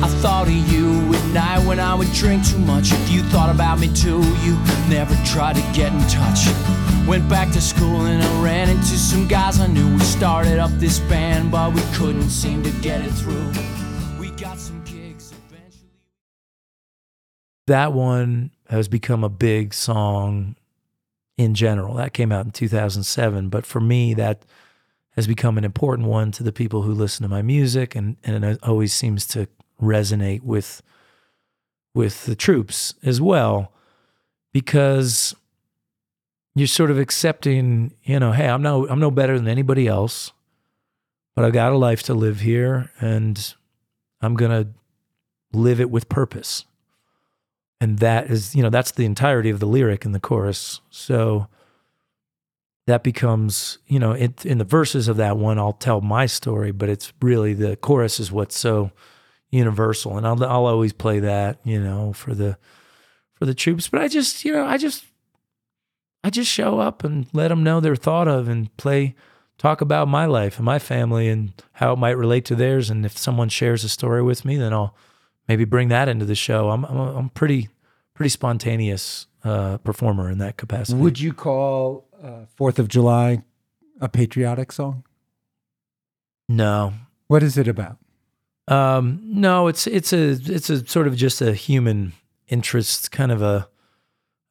[0.00, 2.92] I thought of you at night when I would drink too much.
[2.92, 4.56] If you thought about me too, you
[4.88, 6.46] never tried to get in touch.
[7.08, 9.92] Went back to school and I ran into some guys I knew.
[9.92, 13.50] We started up this band, but we couldn't seem to get it through.
[17.66, 20.56] That one has become a big song
[21.36, 21.94] in general.
[21.94, 24.44] That came out in 2007, but for me, that
[25.12, 28.44] has become an important one to the people who listen to my music, and and
[28.44, 29.48] it always seems to
[29.80, 30.82] resonate with
[31.94, 33.72] with the troops as well,
[34.52, 35.34] because
[36.56, 40.32] you're sort of accepting, you know, hey, I'm no I'm no better than anybody else,
[41.34, 43.54] but I've got a life to live here, and
[44.20, 44.68] I'm gonna
[45.52, 46.64] live it with purpose
[47.84, 50.80] and that is you know that's the entirety of the lyric in the chorus.
[50.88, 51.48] So
[52.86, 56.70] that becomes you know it, in the verses of that one i'll tell my story
[56.70, 58.90] but it's really the chorus is what's so
[59.50, 60.16] universal.
[60.16, 62.56] And i'll, I'll always play that you know for the
[63.34, 63.88] for the troops.
[63.88, 65.04] But i just you know i just
[66.24, 69.14] i just show up and let them know they're thought of and play
[69.58, 72.90] talk about my life and my family and how it might relate to theirs.
[72.90, 74.96] And if someone shares a story with me then i'll
[75.48, 76.70] maybe bring that into the show.
[76.70, 77.68] I'm I'm, I'm pretty
[78.14, 80.98] pretty spontaneous uh, performer in that capacity.
[80.98, 83.42] Would you call uh, Fourth of July
[84.00, 85.04] a patriotic song?
[86.48, 86.92] no,
[87.26, 87.98] What is it about?
[88.68, 92.12] um, no, it's it's a it's a sort of just a human
[92.48, 93.68] interest kind of a.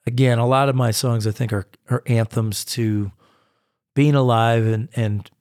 [0.06, 3.12] Again, a lot of my songs I think are are anthems to
[3.96, 5.32] being alive and and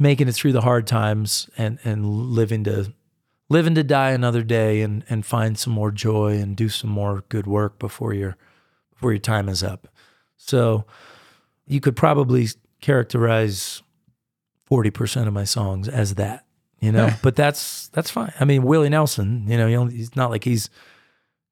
[0.00, 2.92] making it through the hard times and and living to
[3.48, 7.24] living to die another day and and find some more joy and do some more
[7.28, 8.36] good work before your
[8.90, 9.88] before your time is up.
[10.36, 10.84] So
[11.66, 12.48] you could probably
[12.80, 13.82] characterize
[14.70, 16.46] 40% of my songs as that,
[16.80, 18.32] you know, but that's that's fine.
[18.40, 20.70] I mean, Willie Nelson, you know, he only, he's not like he's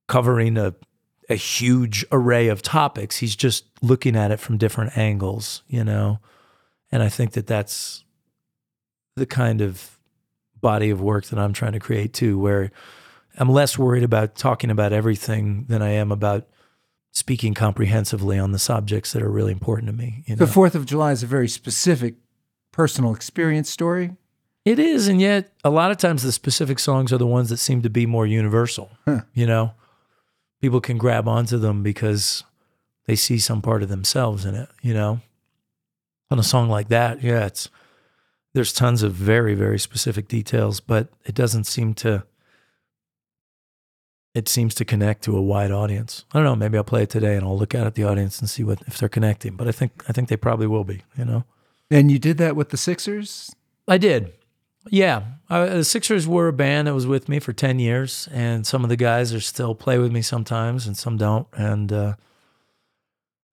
[0.08, 0.74] covering a
[1.30, 3.16] a huge array of topics.
[3.16, 6.18] He's just looking at it from different angles, you know.
[6.92, 8.04] And I think that that's
[9.16, 9.93] the kind of
[10.64, 12.72] body of work that I'm trying to create too, where
[13.36, 16.48] I'm less worried about talking about everything than I am about
[17.12, 20.24] speaking comprehensively on the subjects that are really important to me.
[20.26, 20.46] You know?
[20.46, 22.14] The Fourth of July is a very specific
[22.72, 24.12] personal experience story.
[24.64, 27.58] It is, and yet a lot of times the specific songs are the ones that
[27.58, 28.90] seem to be more universal.
[29.04, 29.20] Huh.
[29.34, 29.74] You know,
[30.62, 32.42] people can grab onto them because
[33.04, 34.70] they see some part of themselves in it.
[34.80, 35.20] You know,
[36.30, 37.68] on a song like that, yeah, it's
[38.54, 42.24] there's tons of very very specific details, but it doesn't seem to.
[44.34, 46.24] It seems to connect to a wide audience.
[46.32, 46.56] I don't know.
[46.56, 48.80] Maybe I'll play it today and I'll look out at the audience and see what
[48.88, 49.54] if they're connecting.
[49.54, 51.02] But I think I think they probably will be.
[51.16, 51.44] You know.
[51.90, 53.54] And you did that with the Sixers?
[53.86, 54.32] I did.
[54.90, 55.22] Yeah.
[55.48, 58.82] Uh, the Sixers were a band that was with me for 10 years, and some
[58.82, 61.46] of the guys are still play with me sometimes, and some don't.
[61.52, 62.14] And, uh,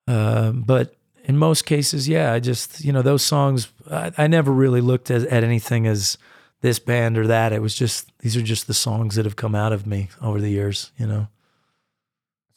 [0.07, 4.51] uh, but in most cases, yeah, I just, you know, those songs, I, I never
[4.51, 6.17] really looked at, at anything as
[6.61, 7.53] this band or that.
[7.53, 10.39] It was just, these are just the songs that have come out of me over
[10.39, 11.27] the years, you know?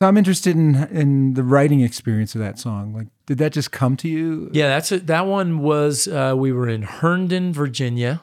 [0.02, 2.92] So I'm interested in in the writing experience of that song.
[2.92, 4.50] Like, did that just come to you?
[4.52, 5.06] Yeah, that's it.
[5.06, 8.20] That one was uh, we were in Herndon, Virginia.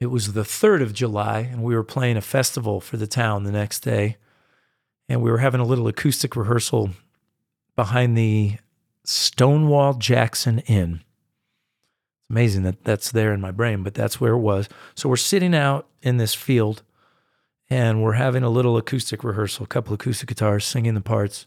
[0.00, 3.44] It was the third of July, and we were playing a festival for the town
[3.44, 4.16] the next day,
[5.08, 6.90] and we were having a little acoustic rehearsal
[7.76, 8.58] behind the
[9.06, 11.00] Stonewall Jackson Inn.
[12.20, 14.68] It's amazing that that's there in my brain, but that's where it was.
[14.94, 16.82] So we're sitting out in this field
[17.70, 21.46] and we're having a little acoustic rehearsal, a couple acoustic guitars singing the parts,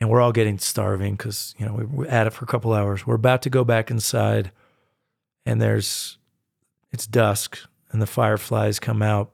[0.00, 2.72] and we're all getting starving because you know we we're at it for a couple
[2.72, 3.06] hours.
[3.06, 4.50] We're about to go back inside,
[5.44, 6.18] and there's
[6.92, 7.58] it's dusk,
[7.90, 9.30] and the fireflies come out,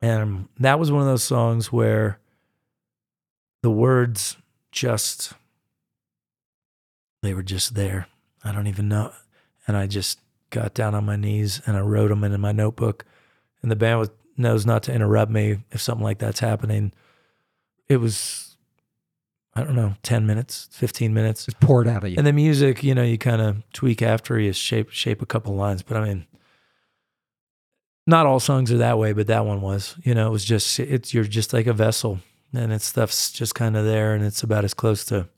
[0.00, 2.18] and that was one of those songs where
[3.62, 4.36] the words
[4.70, 5.32] just
[7.24, 8.06] they were just there.
[8.44, 9.12] I don't even know,
[9.66, 13.04] and I just got down on my knees and I wrote them in my notebook,
[13.62, 16.92] and the band was knows not to interrupt me if something like that's happening.
[17.88, 18.56] It was,
[19.54, 21.44] I don't know, 10 minutes, 15 minutes.
[21.46, 22.16] Just poured out of you.
[22.18, 25.54] And the music, you know, you kind of tweak after you shape, shape a couple
[25.54, 25.82] lines.
[25.82, 26.26] But I mean,
[28.06, 30.78] not all songs are that way, but that one was, you know, it was just,
[30.80, 32.20] it's, you're just like a vessel
[32.52, 35.28] and it's stuff's just kind of there and it's about as close to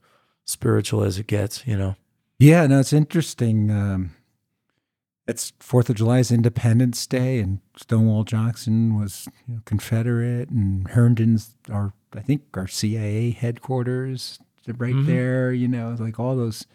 [0.47, 1.95] spiritual as it gets, you know?
[2.39, 3.69] yeah, no, it's interesting.
[3.69, 4.11] Um,
[5.27, 10.87] it's Fourth of July is Independence Day, and Stonewall Jackson was you know, Confederate, and
[10.87, 14.39] Herndon's our I think our CIA headquarters
[14.77, 15.05] right Mhm.
[15.05, 15.51] there.
[15.51, 16.65] You know, like all those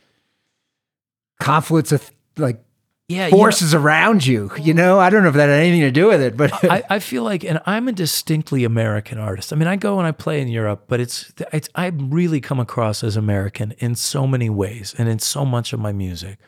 [1.41, 2.63] conflicts of like
[3.13, 3.27] Yeah.
[3.27, 4.51] you know- forces around you.
[4.61, 6.83] You know, I don't know if that had anything to do with it, but I,
[6.89, 9.53] I feel like, and I'm a distinctly American artist.
[9.53, 12.61] I mean, I go and I play in Europe, but it's, it's I really come
[12.61, 16.39] across as American in so many ways and in so much of my music.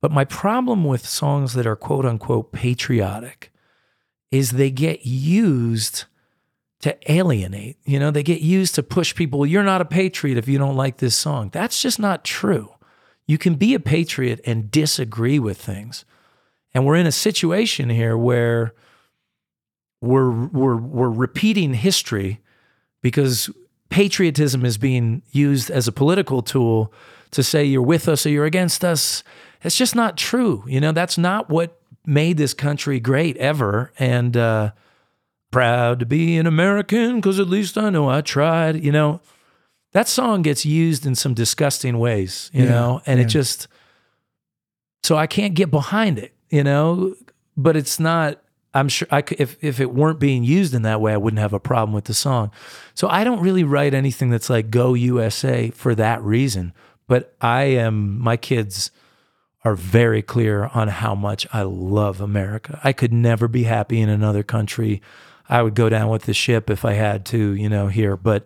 [0.00, 3.52] But my problem with songs that are quote unquote patriotic
[4.30, 6.04] is they get used
[6.80, 7.76] to alienate.
[7.84, 9.44] You know, they get used to push people.
[9.44, 11.50] You're not a patriot if you don't like this song.
[11.52, 12.72] That's just not true.
[13.30, 16.04] You can be a patriot and disagree with things.
[16.74, 18.74] And we're in a situation here where
[20.00, 22.40] we're we're we're repeating history
[23.02, 23.48] because
[23.88, 26.92] patriotism is being used as a political tool
[27.30, 29.22] to say you're with us or you're against us.
[29.62, 30.64] It's just not true.
[30.66, 33.92] You know, that's not what made this country great ever.
[33.96, 34.72] And uh,
[35.52, 38.82] proud to be an American because at least I know I tried.
[38.82, 39.20] You know,
[39.92, 42.50] that song gets used in some disgusting ways.
[42.52, 43.26] You Yeah, know, and yeah.
[43.26, 43.68] it just
[45.02, 46.32] so I can't get behind it.
[46.50, 47.14] You know,
[47.56, 48.40] but it's not.
[48.72, 51.40] I'm sure I could, if if it weren't being used in that way, I wouldn't
[51.40, 52.50] have a problem with the song.
[52.94, 56.72] So I don't really write anything that's like "Go USA" for that reason.
[57.08, 58.90] But I am my kids
[59.64, 62.80] are very clear on how much I love America.
[62.82, 65.02] I could never be happy in another country.
[65.48, 68.16] I would go down with the ship if I had to, you know, here.
[68.16, 68.44] But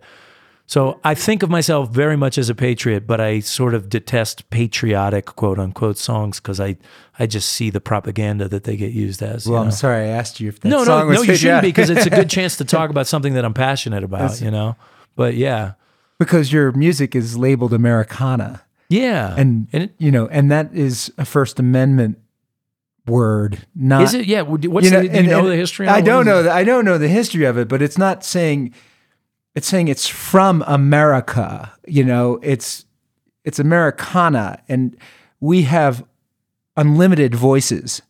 [0.67, 4.49] so I think of myself very much as a patriot, but I sort of detest
[4.49, 6.77] patriotic quote unquote songs because I,
[7.19, 9.47] I just see the propaganda that they get used as.
[9.47, 11.67] well, I'm sorry I asked you if that no, no, was no, you shouldn't be
[11.67, 14.75] because it's a good chance to talk about something that I'm passionate about, you know?
[15.15, 15.73] But yeah.
[16.17, 18.63] because your music is labeled Americana.
[18.89, 19.35] Yeah.
[19.37, 22.19] and, and it, you know, and that is a First Amendment
[23.05, 23.65] word.
[23.75, 24.25] Not is it?
[24.25, 24.41] Yeah.
[24.41, 25.87] What's you know, the, do you and- know and the history?
[25.87, 26.05] I it?
[26.05, 26.43] Don't know.
[26.43, 28.73] The, I don't know the history of it, but it's not saying.
[29.55, 31.71] It's saying it's from America.
[31.87, 32.85] You know, it's
[33.43, 34.97] it's Americana, and
[35.39, 36.05] we have
[36.75, 38.01] unlimited voices.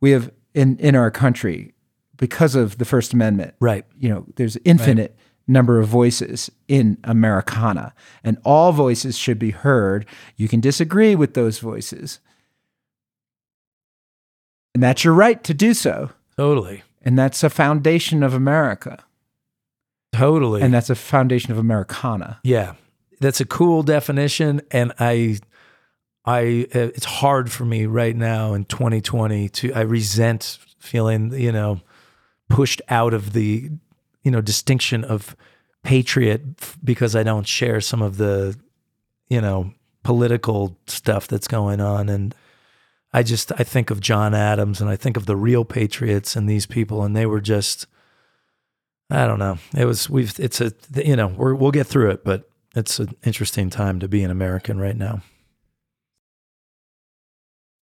[0.00, 1.72] We have in in our country
[2.16, 3.54] because of the First Amendment.
[3.60, 3.84] Right.
[3.98, 5.16] You know, there's infinite
[5.46, 10.06] number of voices in Americana, and all voices should be heard.
[10.36, 12.20] You can disagree with those voices.
[14.74, 16.10] And that's your right to do so.
[16.36, 16.82] Totally.
[17.02, 19.04] And that's a foundation of America.
[20.12, 20.60] Totally.
[20.62, 22.38] And that's a foundation of Americana.
[22.44, 22.74] Yeah,
[23.20, 25.38] that's a cool definition, and I,
[26.26, 29.72] I, uh, it's hard for me right now in 2020 to.
[29.72, 31.80] I resent feeling, you know,
[32.50, 33.70] pushed out of the,
[34.22, 35.34] you know, distinction of
[35.82, 36.42] patriot
[36.84, 38.56] because I don't share some of the,
[39.28, 42.34] you know, political stuff that's going on, and
[43.12, 46.48] I just I think of John Adams and I think of the real patriots and
[46.50, 47.86] these people, and they were just.
[49.10, 49.58] I don't know.
[49.76, 53.14] It was we've it's a you know we're, we'll get through it, but it's an
[53.24, 55.22] interesting time to be an American right now.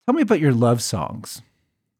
[0.06, 1.42] Tell me about your love songs.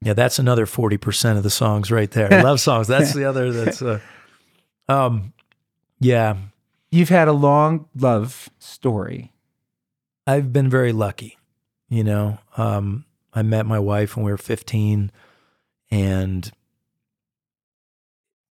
[0.02, 2.28] Yeah, that's another forty percent of the songs right there.
[2.42, 2.88] Love songs.
[2.88, 3.52] That's the other.
[3.52, 4.00] That's uh,
[4.88, 5.32] um,
[6.00, 6.36] yeah.
[6.90, 9.30] You've had a long love story.
[10.26, 11.38] I've been very lucky.
[11.88, 15.12] You know, um, I met my wife when we were fifteen,
[15.90, 16.50] and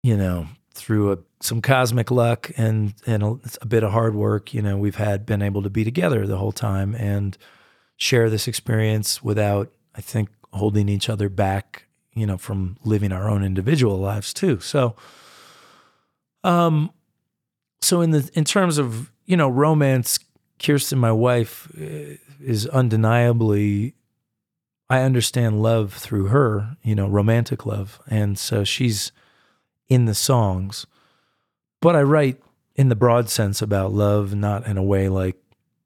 [0.04, 0.48] you know,
[0.78, 4.78] through a, some cosmic luck and and a, a bit of hard work, you know,
[4.78, 7.38] we've had been able to be together the whole time and
[7.98, 13.30] share this experience without, I think, holding each other back, you know, from living our
[13.30, 14.60] own individual lives too.
[14.60, 14.96] So,
[16.44, 16.92] um,
[17.82, 20.20] so in the in terms of you know romance,
[20.60, 23.96] Kirsten, my wife, uh, is undeniably.
[24.90, 29.12] I understand love through her, you know, romantic love, and so she's
[29.90, 30.86] in the songs.
[31.82, 32.42] But I write
[32.76, 35.36] in the broad sense about love, not in a way like,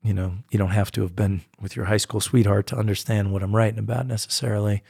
[0.04, 3.32] you know, you don't have to have been with your high school sweetheart to understand
[3.32, 4.84] what I'm writing about necessarily.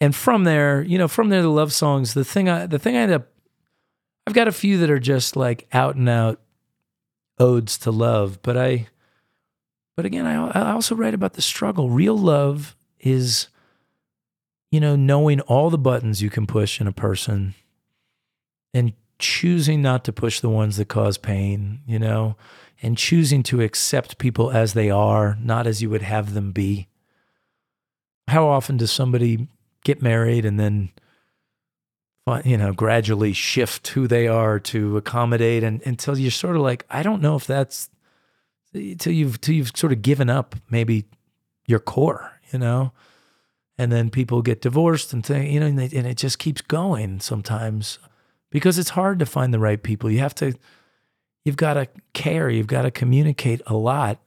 [0.00, 2.96] And from there, you know, from there, the love songs, the thing I, the thing
[2.96, 3.28] I end up,
[4.26, 6.40] I've got a few that are just like out and out
[7.38, 8.88] odes to love, but I,
[9.96, 11.90] but again, I, I also write about the struggle.
[11.90, 13.48] Real love is,
[14.70, 17.54] you know, knowing all the buttons you can push in a person
[18.72, 22.36] and choosing not to push the ones that cause pain, you know,
[22.82, 26.88] and choosing to accept people as they are, not as you would have them be.
[28.28, 29.48] How often does somebody
[29.84, 30.90] get married and then,
[32.44, 36.86] you know, gradually shift who they are to accommodate and until you're sort of like,
[36.88, 37.90] I don't know if that's
[38.98, 41.06] till you've till you've sort of given up maybe
[41.66, 42.92] your core, you know,
[43.76, 46.60] and then people get divorced and think, you know, and, they, and it just keeps
[46.60, 47.98] going sometimes
[48.50, 50.10] because it's hard to find the right people.
[50.10, 50.54] You have to,
[51.44, 54.20] you've got to care, you've got to communicate a lot.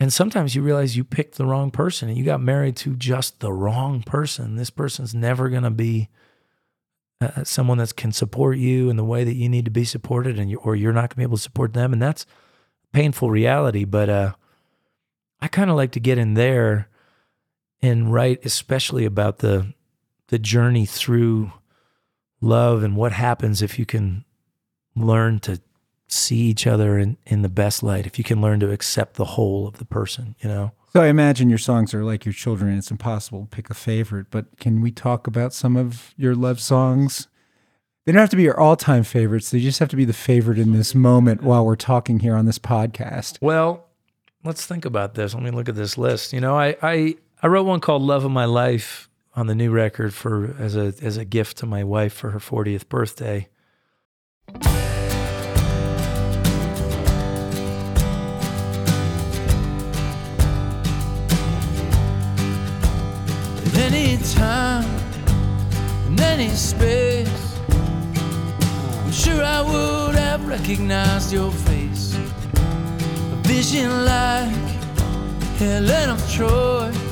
[0.00, 3.40] And sometimes you realize you picked the wrong person and you got married to just
[3.40, 4.56] the wrong person.
[4.56, 6.08] This person's never going to be
[7.20, 10.38] uh, someone that can support you in the way that you need to be supported,
[10.38, 11.92] and you, or you're not going to be able to support them.
[11.92, 12.26] And that's
[12.92, 13.84] painful reality.
[13.84, 14.32] But uh,
[15.40, 16.88] I kind of like to get in there
[17.80, 19.72] and write, especially about the
[20.28, 21.52] the journey through
[22.44, 24.24] love and what happens if you can
[24.94, 25.60] learn to
[26.06, 29.24] see each other in, in the best light, if you can learn to accept the
[29.24, 30.72] whole of the person, you know?
[30.92, 34.26] So I imagine your songs are like your children it's impossible to pick a favorite,
[34.30, 37.26] but can we talk about some of your love songs?
[38.04, 39.50] They don't have to be your all time favorites.
[39.50, 42.44] They just have to be the favorite in this moment while we're talking here on
[42.44, 43.38] this podcast.
[43.40, 43.86] Well,
[44.44, 45.34] let's think about this.
[45.34, 46.32] Let me look at this list.
[46.32, 49.70] You know, I I, I wrote one called Love of My Life on the new
[49.70, 53.48] record for as a as a gift to my wife for her 40th birthday.
[63.66, 64.84] At any time,
[66.06, 72.14] in any space, I'm sure I would have recognized your face.
[72.14, 74.54] A vision like
[75.58, 77.03] Helen of Troy.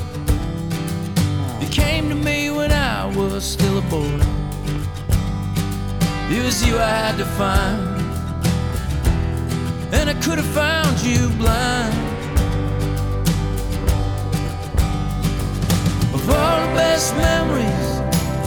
[1.63, 4.19] You came to me when I was still a boy.
[6.29, 7.79] It was you I had to find.
[9.93, 11.95] And I could have found you blind.
[16.13, 17.89] Of all the best memories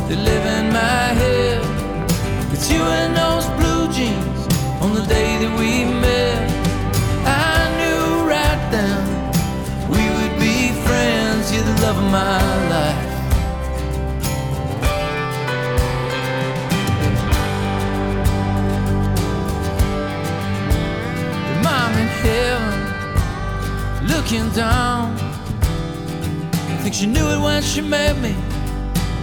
[0.08, 1.62] that live in my head,
[2.52, 4.42] it's you in those blue jeans
[4.82, 6.36] on the day that we met.
[7.24, 9.00] I knew right then
[9.88, 11.50] we would be friends.
[11.50, 12.55] You're the love of my
[24.26, 25.14] looking down.
[25.14, 28.34] I think she knew it when she met me,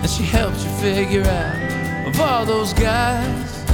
[0.01, 3.65] and she helped you figure out of all those guys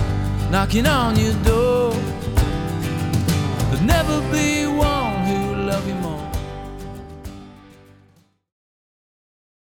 [0.49, 1.91] knocking on your door.
[3.69, 6.31] There'll never be one who love you more.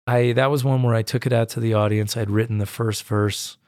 [0.06, 2.16] I that was one where I took it out to the audience.
[2.16, 3.58] I'd written the first verse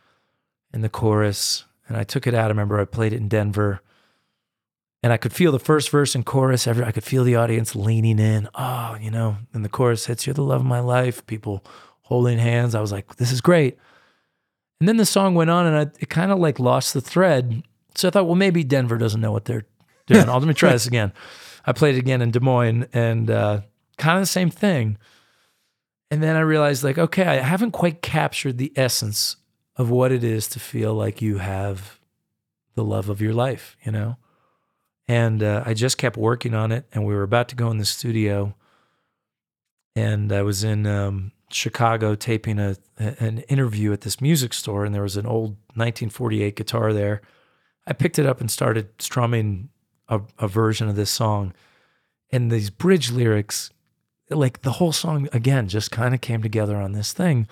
[0.72, 2.46] and the chorus, and I took it out.
[2.46, 3.82] I remember I played it in Denver,
[5.02, 6.66] and I could feel the first verse and chorus.
[6.66, 8.48] Every I could feel the audience leaning in.
[8.54, 11.64] Oh, you know, and the chorus hits, "You're the love of my life." People
[12.02, 12.74] holding hands.
[12.74, 13.78] I was like, "This is great."
[14.80, 17.62] And then the song went on, and I, it kind of like lost the thread.
[17.94, 19.66] So I thought, well, maybe Denver doesn't know what they're
[20.06, 20.28] doing.
[20.28, 21.12] I'll let me try this again.
[21.64, 23.60] I played it again in Des Moines, and uh,
[23.98, 24.98] kind of the same thing.
[26.10, 29.36] And then I realized, like, okay, I haven't quite captured the essence
[29.76, 32.00] of what it is to feel like you have
[32.74, 34.16] the love of your life, you know?
[35.12, 36.86] And uh, I just kept working on it.
[36.90, 38.54] And we were about to go in the studio.
[39.94, 44.86] And I was in um, Chicago taping a, an interview at this music store.
[44.86, 47.20] And there was an old 1948 guitar there.
[47.86, 49.68] I picked it up and started strumming
[50.08, 51.52] a, a version of this song.
[52.30, 53.70] And these bridge lyrics
[54.30, 57.46] like the whole song again just kind of came together on this thing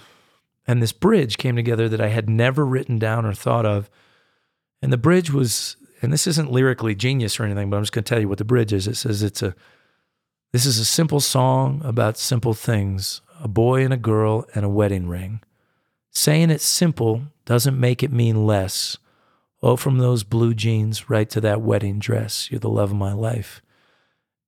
[0.67, 3.91] and this bridge came together that I had never written down or thought of
[4.81, 8.05] and the bridge was and this isn't lyrically genius or anything but I'm just going
[8.05, 8.87] to tell you what the bridge is.
[8.87, 9.55] It says it's a
[10.53, 13.21] this is a simple song about simple things.
[13.43, 15.41] A boy and a girl and a wedding ring.
[16.11, 18.99] Saying it's simple doesn't make it mean less.
[19.63, 22.51] Oh from those blue jeans right to that wedding dress.
[22.51, 23.63] You're the love of my life.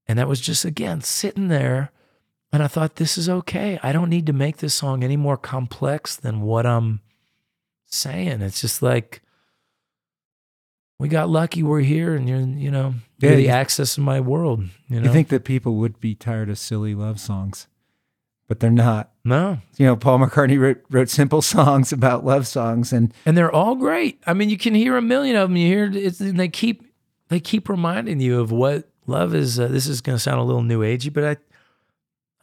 [0.08, 1.92] And that was just again sitting there
[2.52, 3.80] and I thought, this is okay.
[3.82, 7.00] I don't need to make this song any more complex than what I'm
[7.86, 8.42] saying.
[8.42, 9.21] It's just like,
[10.98, 14.04] we got lucky we're here and you're, you know, you're Yeah, the you- access of
[14.04, 14.64] my world.
[14.88, 15.06] You know?
[15.06, 17.66] You think that people would be tired of silly love songs,
[18.48, 19.10] but they're not.
[19.24, 19.58] no.
[19.78, 23.74] You know, Paul McCartney wrote, wrote simple songs about love songs, and And they're all
[23.74, 24.20] great.
[24.26, 25.56] I mean, you can hear a million of them.
[25.56, 26.84] You hear it's, and they keep,
[27.28, 29.58] they keep reminding you of what love is.
[29.58, 31.36] Uh, this is going to sound a little new agey, but I,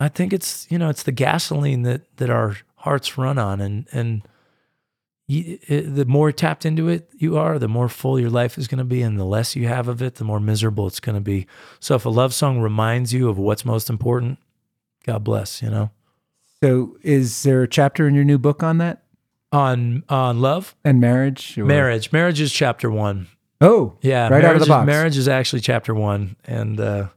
[0.06, 3.62] I think it's, you know, it's the gasoline that, that our hearts run on.
[3.62, 4.22] And, and,
[5.32, 8.68] you, it, the more tapped into it you are, the more full your life is
[8.68, 11.14] going to be, and the less you have of it, the more miserable it's going
[11.16, 11.46] to be.
[11.80, 14.40] So if a love song reminds you of what's most important,
[15.06, 15.62] God bless.
[15.62, 15.92] You know,
[16.64, 19.04] so is there a chapter in your new book on that
[19.52, 21.58] on on love, and marriage?
[21.60, 23.28] or- marriage, marriage is chapter one.
[23.62, 24.88] Oh, Yeah, right out of the is- box.
[24.88, 27.08] marriage is actually chapter one, and uh,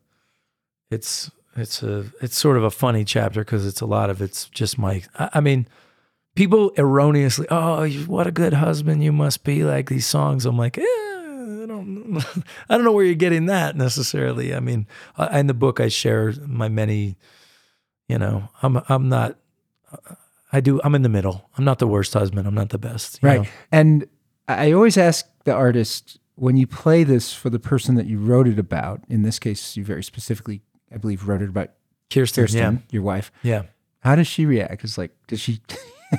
[0.91, 4.49] it's it's a it's sort of a funny chapter because it's a lot of it's
[4.51, 5.03] just my.
[5.19, 5.67] I, I mean,
[6.35, 9.64] people erroneously, oh, what a good husband you must be.
[9.64, 12.24] Like these songs, I'm like, eh, I don't,
[12.68, 14.55] I don't know where you're getting that necessarily.
[14.55, 14.87] I mean,
[15.33, 17.16] in the book, I share my many.
[18.09, 19.39] You know, I'm I'm not.
[20.53, 20.80] I do.
[20.85, 21.49] I'm in the middle.
[21.57, 22.47] I'm not the worst husband.
[22.47, 23.20] I'm not the best.
[23.22, 23.43] you right.
[23.43, 23.49] know?
[23.70, 24.07] And
[24.49, 28.49] I always ask the artist when you play this for the person that you wrote
[28.49, 29.03] it about.
[29.09, 30.62] In this case, you very specifically,
[30.93, 31.70] I believe, wrote it about
[32.11, 32.43] Kirsten.
[32.43, 33.33] Kirsten, your wife.
[33.43, 33.62] Yeah.
[33.62, 33.62] Yeah.
[34.01, 34.83] How does she react?
[34.85, 35.61] It's like, does she?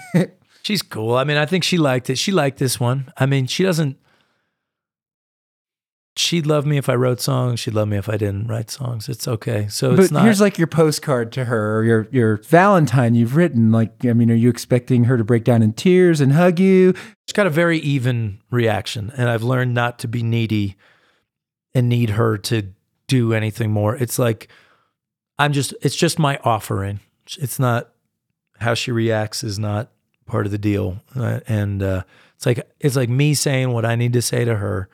[0.63, 1.15] She's cool.
[1.15, 2.17] I mean, I think she liked it.
[2.17, 3.11] She liked this one.
[3.17, 3.97] I mean, she doesn't.
[6.15, 7.59] She'd love me if I wrote songs.
[7.59, 9.09] She'd love me if I didn't write songs.
[9.09, 9.67] It's okay.
[9.67, 10.23] So but it's not.
[10.23, 13.71] here's like your postcard to her, or your your Valentine you've written.
[13.71, 16.93] Like, I mean, are you expecting her to break down in tears and hug you?
[17.27, 20.77] she's got a very even reaction, and I've learned not to be needy
[21.73, 22.69] and need her to
[23.07, 23.95] do anything more.
[23.95, 24.47] It's like
[25.39, 25.73] I'm just.
[25.81, 26.99] It's just my offering.
[27.39, 27.92] It's not
[28.63, 29.89] how she reacts is not
[30.25, 32.03] part of the deal, Uh, and uh,
[32.35, 34.89] it's like it's like me saying what I need to say to her,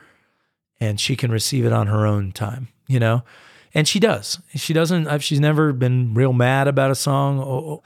[0.80, 2.68] and she can receive it on her own time.
[2.88, 3.24] You know.
[3.74, 4.40] And she does.
[4.56, 5.22] She doesn't.
[5.22, 7.82] She's never been real mad about a song.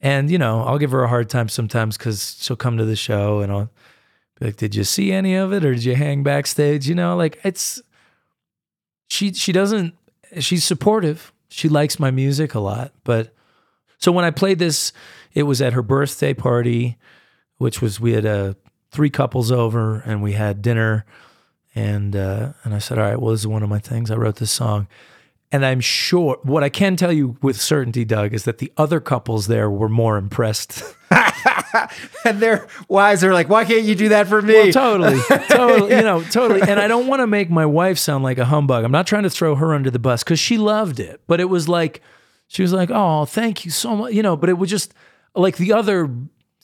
[0.00, 2.96] And you know, I'll give her a hard time sometimes because she'll come to the
[2.96, 3.70] show and I'll
[4.40, 7.16] be like, "Did you see any of it, or did you hang backstage?" You know,
[7.16, 7.80] like it's
[9.08, 9.94] she she doesn't.
[10.40, 11.32] She's supportive.
[11.48, 13.32] She likes my music a lot, but
[13.98, 14.92] so when I played this,
[15.32, 16.98] it was at her birthday party,
[17.58, 18.54] which was we had uh,
[18.90, 21.04] three couples over and we had dinner,
[21.74, 24.10] and uh, and I said, "All right, well, this is one of my things.
[24.10, 24.88] I wrote this song."
[25.52, 29.00] And I'm sure what I can tell you with certainty, Doug, is that the other
[29.00, 30.84] couples there were more impressed.
[32.24, 35.96] and their wives are like, "Why can't you do that for me?" Well, totally, totally,
[35.96, 36.62] you know, totally.
[36.62, 38.84] And I don't want to make my wife sound like a humbug.
[38.84, 41.46] I'm not trying to throw her under the bus because she loved it, but it
[41.46, 42.00] was like
[42.46, 44.36] she was like, "Oh, thank you so much," you know.
[44.36, 44.94] But it was just
[45.34, 46.10] like the other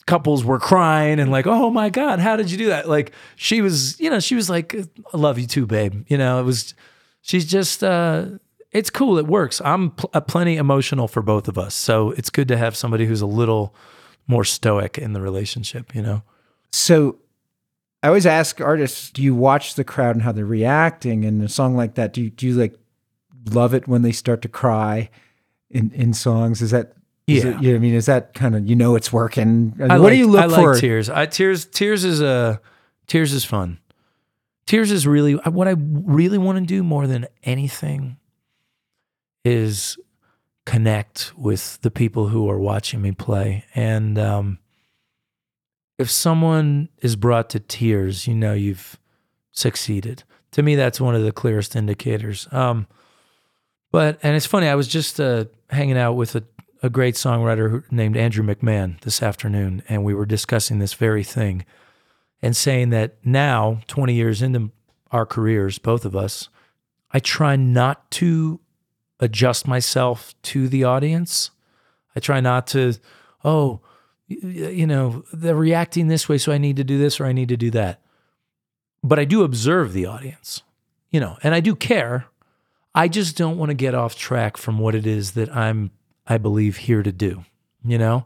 [0.05, 3.61] couples were crying and like, "Oh my god, how did you do that?" Like she
[3.61, 4.75] was, you know, she was like,
[5.13, 6.73] "I love you too, babe." You know, it was.
[7.21, 7.83] She's just.
[7.83, 8.25] uh
[8.71, 9.17] it's cool.
[9.17, 9.61] It works.
[9.63, 13.05] I'm pl- uh, plenty emotional for both of us, so it's good to have somebody
[13.05, 13.73] who's a little
[14.27, 15.95] more stoic in the relationship.
[15.95, 16.23] You know.
[16.71, 17.17] So
[18.03, 21.49] I always ask artists, do you watch the crowd and how they're reacting in a
[21.49, 22.13] song like that?
[22.13, 22.75] Do you, do you like
[23.51, 25.09] love it when they start to cry
[25.69, 26.61] in, in songs?
[26.61, 26.93] Is that,
[27.27, 27.47] Yeah.
[27.47, 29.75] it- you know, I mean, is that kind of, you know, it's working?
[29.79, 30.71] I what like, do you look I for?
[30.73, 31.09] like tears.
[31.09, 32.59] I tears tears is a
[33.07, 33.79] tears is fun.
[34.65, 38.17] Tears is really what I really want to do more than anything
[39.45, 39.97] is
[40.65, 43.63] connect with the people who are watching me play.
[43.75, 44.59] And um,
[45.97, 48.97] if someone is brought to tears, you know you've
[49.51, 50.23] succeeded.
[50.51, 52.47] To me, that's one of the clearest indicators.
[52.51, 52.87] Um,
[53.91, 56.43] but and it's funny, I was just uh, hanging out with a,
[56.83, 61.65] a great songwriter named Andrew McMahon this afternoon, and we were discussing this very thing
[62.41, 64.71] and saying that now, 20 years into
[65.11, 66.49] our careers, both of us,
[67.11, 68.59] I try not to
[69.19, 71.51] adjust myself to the audience.
[72.15, 72.93] I try not to,
[73.43, 73.81] oh,
[74.27, 77.49] you know, they're reacting this way, so I need to do this or I need
[77.49, 78.01] to do that.
[79.03, 80.63] But I do observe the audience,
[81.09, 82.25] you know, and I do care.
[82.93, 85.91] I just don't want to get off track from what it is that I'm,
[86.27, 87.45] I believe, here to do,
[87.83, 88.25] you know?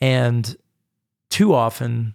[0.00, 0.56] And
[1.30, 2.14] too often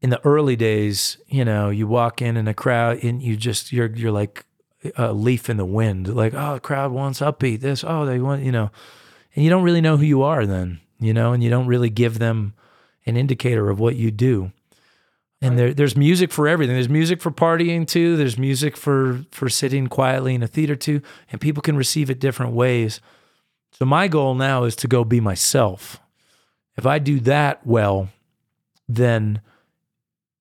[0.00, 3.72] in the early days, you know, you walk in in a crowd and you just,
[3.72, 4.44] you're, you're like
[4.96, 8.42] a leaf in the wind, like, oh, the crowd wants upbeat, this, oh, they want,
[8.42, 8.70] you know,
[9.34, 11.90] and you don't really know who you are then, you know, and you don't really
[11.90, 12.54] give them
[13.06, 14.52] an indicator of what you do.
[15.40, 16.76] And there, there's music for everything.
[16.76, 18.16] There's music for partying too.
[18.16, 21.02] There's music for for sitting quietly in a theater too,
[21.32, 23.00] and people can receive it different ways.
[23.72, 26.00] So my goal now is to go be myself.
[26.76, 28.08] If I do that well,
[28.88, 29.40] then,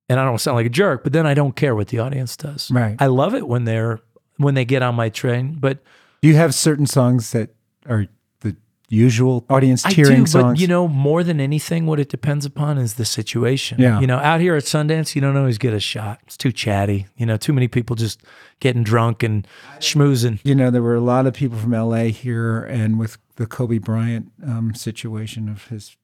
[0.09, 2.37] and I don't sound like a jerk, but then I don't care what the audience
[2.37, 2.69] does.
[2.71, 2.95] Right.
[2.99, 3.99] I love it when they're
[4.37, 5.83] when they get on my train, but
[6.21, 7.53] do you have certain songs that
[7.87, 8.07] are
[8.91, 10.43] usual audience I cheering do, songs?
[10.53, 13.79] but you know, more than anything, what it depends upon is the situation.
[13.79, 13.99] Yeah.
[13.99, 16.19] You know, out here at Sundance, you don't always get a shot.
[16.27, 17.07] It's too chatty.
[17.17, 18.21] You know, too many people just
[18.59, 19.47] getting drunk and
[19.79, 20.39] schmoozing.
[20.43, 23.77] you know, there were a lot of people from LA here, and with the Kobe
[23.79, 25.95] Bryant um, situation of his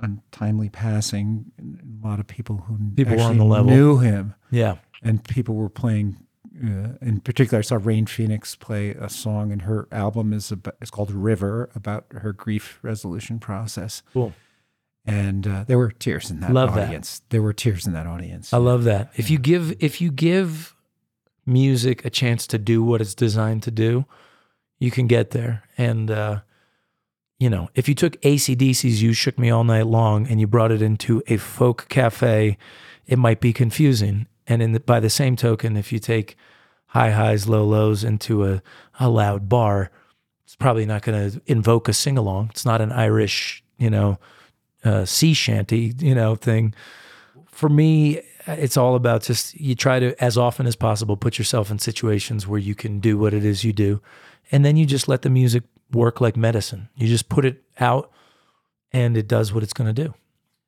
[0.00, 3.70] untimely passing, a lot of people who People were on the level.
[3.70, 4.76] knew him, Yeah.
[5.02, 6.16] and people were playing.
[6.64, 10.76] Uh, in particular, I saw Rain Phoenix play a song, and her album is about,
[10.80, 14.02] it's called River, about her grief resolution process.
[14.12, 14.32] Cool.
[15.04, 16.86] And uh, there were tears in that Love that.
[16.86, 17.22] audience.
[17.30, 18.52] There were tears in that audience.
[18.52, 19.10] I love that.
[19.16, 20.76] If you give if you give
[21.44, 24.04] music a chance to do what it's designed to do,
[24.78, 25.64] you can get there.
[25.76, 26.42] And uh,
[27.40, 30.70] you know, if you took ACDC's You Shook Me All Night Long and you brought
[30.70, 32.56] it into a folk cafe,
[33.04, 34.28] it might be confusing.
[34.46, 36.36] And in the, by the same token, if you take
[36.92, 38.62] high highs, low lows into a,
[38.98, 39.90] a loud bar,
[40.44, 42.48] it's probably not going to invoke a sing along.
[42.50, 44.18] It's not an Irish, you know,
[44.84, 46.74] uh, sea shanty, you know, thing
[47.52, 51.70] for me, it's all about just you try to, as often as possible, put yourself
[51.70, 54.02] in situations where you can do what it is you do.
[54.50, 55.62] And then you just let the music
[55.92, 56.88] work like medicine.
[56.96, 58.10] You just put it out
[58.92, 60.14] and it does what it's going to do,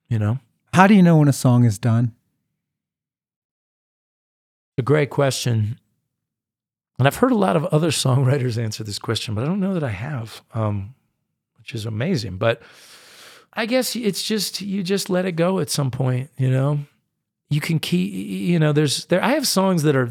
[0.09, 0.39] you know?
[0.73, 2.15] How do you know when a song is done?
[4.77, 5.79] A great question.
[6.99, 9.75] And I've heard a lot of other songwriters answer this question, but I don't know
[9.75, 10.95] that I have, um,
[11.59, 12.37] which is amazing.
[12.37, 12.63] But
[13.53, 16.81] I guess it's just you just let it go at some point, you know.
[17.51, 18.73] You can keep, you know.
[18.73, 19.23] There's there.
[19.23, 20.11] I have songs that are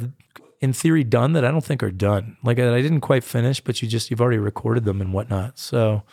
[0.62, 3.82] in theory done that I don't think are done, like I didn't quite finish, but
[3.82, 5.60] you just you've already recorded them and whatnot.
[5.60, 6.04] So,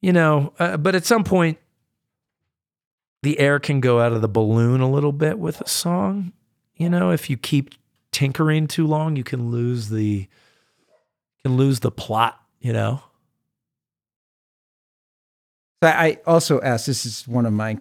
[0.00, 1.58] you know, uh, but at some point,
[3.22, 6.32] the air can go out of the balloon a little bit with a song.
[6.74, 7.74] You know, if you keep
[8.12, 10.28] tinkering too long, you can lose the
[11.42, 12.40] can lose the plot.
[12.60, 13.02] You know.
[15.80, 17.78] I also asked, this is one of my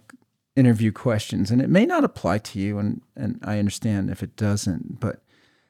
[0.56, 4.36] interview questions, and it may not apply to you, and, and I understand if it
[4.36, 5.22] doesn't, but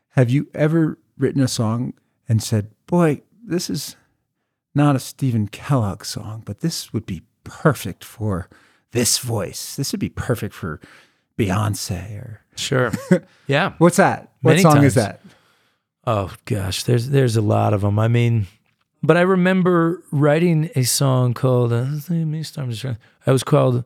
[0.09, 1.93] have you ever written a song
[2.27, 3.95] and said, boy, this is
[4.73, 8.49] not a Stephen Kellogg song, but this would be perfect for
[8.91, 9.75] this voice.
[9.75, 10.79] This would be perfect for
[11.37, 12.91] Beyonce or Sure.
[13.47, 13.73] yeah.
[13.77, 14.31] what's that?
[14.41, 15.21] What Many song is that?
[16.05, 17.99] Oh gosh, there's there's a lot of them.
[17.99, 18.47] I mean,
[19.03, 23.31] but I remember writing a song called uh, let me start- I'm just trying- it
[23.31, 23.83] was called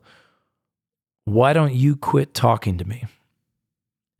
[1.24, 3.04] "Why Don't You Quit Talking to Me,"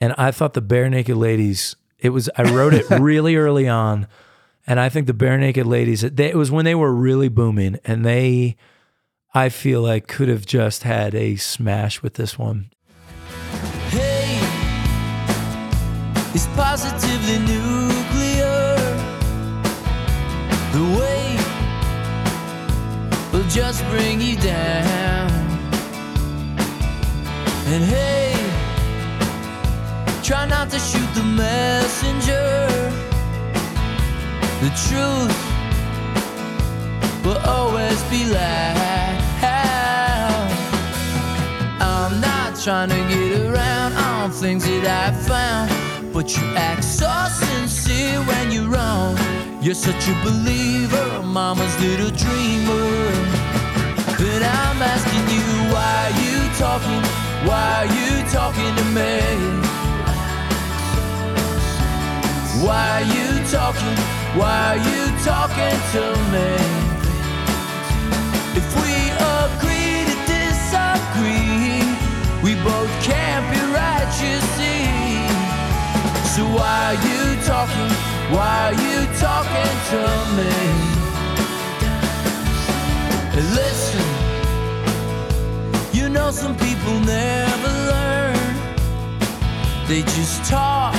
[0.01, 1.77] and I thought the Barenaked Ladies.
[1.99, 4.07] It was I wrote it really early on,
[4.67, 6.01] and I think the Barenaked Ladies.
[6.03, 8.57] They, it was when they were really booming, and they,
[9.33, 12.71] I feel like, could have just had a smash with this one.
[16.35, 18.77] is positively nuclear.
[20.73, 21.45] The weight
[23.33, 25.31] will just bring you down.
[27.67, 28.35] And hey,
[30.23, 32.69] try not to shoot the messenger.
[34.63, 35.39] The truth
[37.25, 38.93] will always be loud.
[41.81, 45.72] I'm not trying to get around on things that I found
[46.13, 49.17] but you act so sincere when you're wrong.
[49.63, 53.13] You're such a believer, mama's little dreamer.
[54.19, 57.03] But I'm asking you, why are you talking?
[57.49, 59.73] Why are you talking to me?
[62.65, 63.97] Why are you talking?
[64.39, 66.03] Why are you talking to
[66.33, 66.92] me?
[76.53, 77.93] Why are you talking?
[78.35, 80.01] Why are you talking to
[80.37, 80.53] me?
[83.59, 84.07] Listen,
[85.93, 88.57] you know some people never learn.
[89.89, 90.95] They just talk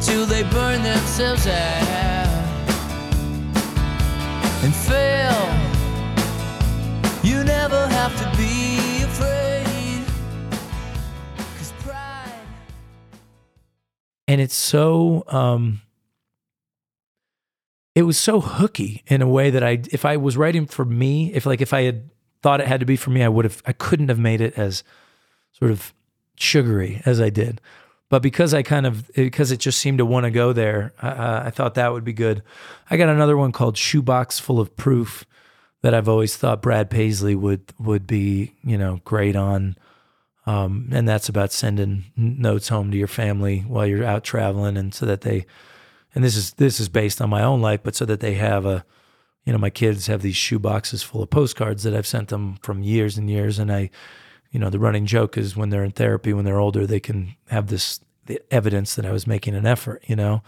[0.00, 2.32] till they burn themselves out
[4.64, 5.42] and fail.
[7.22, 8.61] You never have to be
[14.32, 15.82] and it's so um
[17.94, 21.32] it was so hooky in a way that I if I was writing for me,
[21.34, 22.08] if like if I had
[22.42, 24.56] thought it had to be for me, I would have I couldn't have made it
[24.56, 24.82] as
[25.52, 25.92] sort of
[26.38, 27.60] sugary as I did.
[28.08, 31.42] But because I kind of because it just seemed to want to go there, uh,
[31.44, 32.42] I thought that would be good.
[32.90, 35.26] I got another one called Shoebox Full of Proof
[35.82, 39.76] that I've always thought Brad Paisley would would be you know great on.
[40.44, 44.92] Um, and that's about sending notes home to your family while you're out traveling, and
[44.92, 45.46] so that they,
[46.14, 48.66] and this is this is based on my own life, but so that they have
[48.66, 48.84] a,
[49.44, 52.56] you know, my kids have these shoe boxes full of postcards that I've sent them
[52.62, 53.90] from years and years, and I,
[54.50, 57.36] you know, the running joke is when they're in therapy, when they're older, they can
[57.48, 58.00] have this
[58.50, 60.42] evidence that I was making an effort, you know.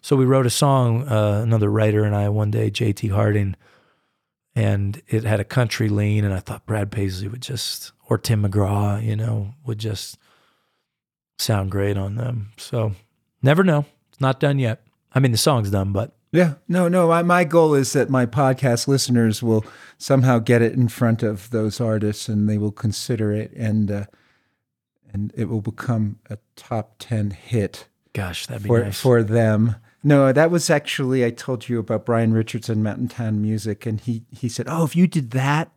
[0.00, 3.08] So we wrote a song, uh, another writer and I one day, J.T.
[3.08, 3.56] Harding,
[4.54, 8.42] and it had a country lean, and I thought Brad Paisley would just or Tim
[8.42, 10.18] McGraw, you know, would just
[11.38, 12.52] sound great on them.
[12.58, 12.92] So
[13.40, 13.86] never know.
[14.10, 14.82] It's not done yet.
[15.14, 17.10] I mean, the song's done, but Yeah, no, no.
[17.10, 19.64] I, my goal is that my podcast listeners will
[19.96, 24.04] somehow get it in front of those artists, and they will consider it, and uh,
[25.10, 29.00] and it will become a top ten hit gosh, that'd be for nice.
[29.00, 29.76] for them.
[30.04, 34.24] No, that was actually I told you about Brian Richardson, Mountain Town Music, and he
[34.30, 35.70] he said, "Oh, if you did that,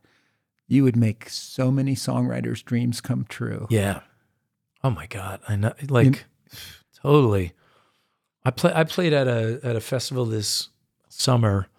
[0.67, 4.01] you would make so many songwriters' dreams come true." yeah.
[4.85, 5.39] Oh my God.
[5.47, 5.73] I know.
[5.89, 6.25] Like,
[7.01, 7.53] totally.
[8.43, 8.71] I play.
[8.75, 10.69] I played at a at a festival this
[11.09, 11.69] summer,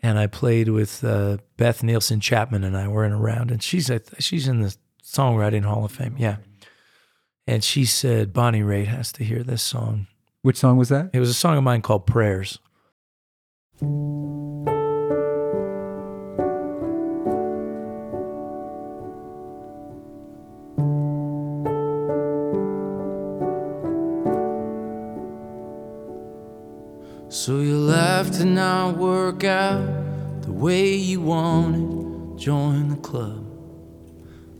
[0.00, 3.62] and I played with uh, Beth Nielsen Chapman, and I were in a round, and
[3.62, 6.16] she's a, she's in the songwriting Hall of Fame.
[6.18, 6.36] Yeah,
[7.46, 10.06] and she said Bonnie Raitt has to hear this song.
[10.42, 11.08] Which song was that?
[11.14, 12.58] It was a song of mine called Prayers.
[27.28, 32.38] So your life did not work out the way you wanted.
[32.38, 33.44] Join the club.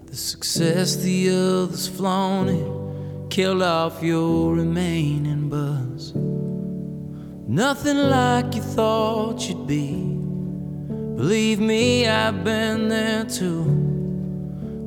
[0.06, 6.12] The success the others flaunted killed off your remaining buzz.
[7.46, 9.92] Nothing like you thought you'd be.
[11.16, 13.62] Believe me, I've been there too.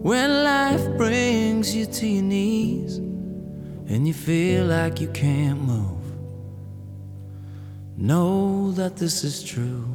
[0.01, 5.98] When life brings you to your knees and you feel like you can't move.
[8.01, 9.85] Know that this is true.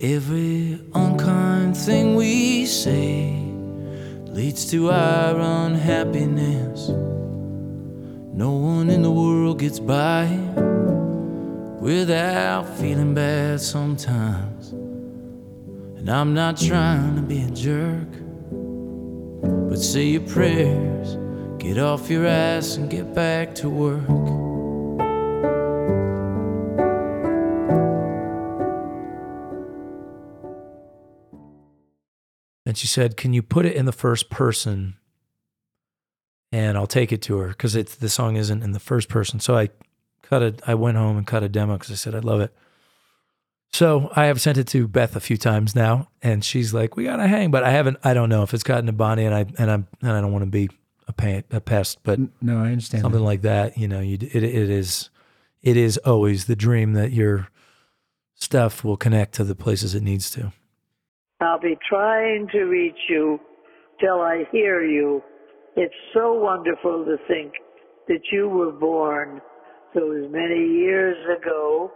[0.00, 3.30] Every unkind thing we say
[4.24, 6.88] leads to our unhappiness.
[6.88, 10.26] No one in the world gets by
[11.80, 14.72] without feeling bad sometimes.
[14.72, 18.10] And I'm not trying to be a jerk,
[19.70, 21.16] but say your prayers,
[21.58, 24.35] get off your ass and get back to work.
[32.76, 34.96] And she said, "Can you put it in the first person?"
[36.52, 39.40] And I'll take it to her because it's the song isn't in the first person.
[39.40, 39.70] So I
[40.20, 40.60] cut it.
[40.66, 42.54] I went home and cut a demo because I said I love it.
[43.72, 47.04] So I have sent it to Beth a few times now, and she's like, "We
[47.04, 47.96] gotta hang," but I haven't.
[48.04, 50.32] I don't know if it's gotten to Bonnie, and I and I'm and I don't
[50.32, 50.68] want to be
[51.08, 53.00] a, pain, a pest, but No, I understand.
[53.00, 53.26] something that.
[53.26, 53.78] like that.
[53.78, 55.08] You know, you it, it is
[55.62, 57.48] it is always the dream that your
[58.34, 60.52] stuff will connect to the places it needs to.
[61.40, 63.38] I'll be trying to reach you
[64.00, 65.22] till I hear you.
[65.76, 67.52] It's so wonderful to think
[68.08, 69.42] that you were born
[69.94, 71.92] those many years ago.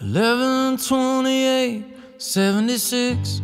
[0.00, 1.84] 11 28
[2.18, 3.40] 76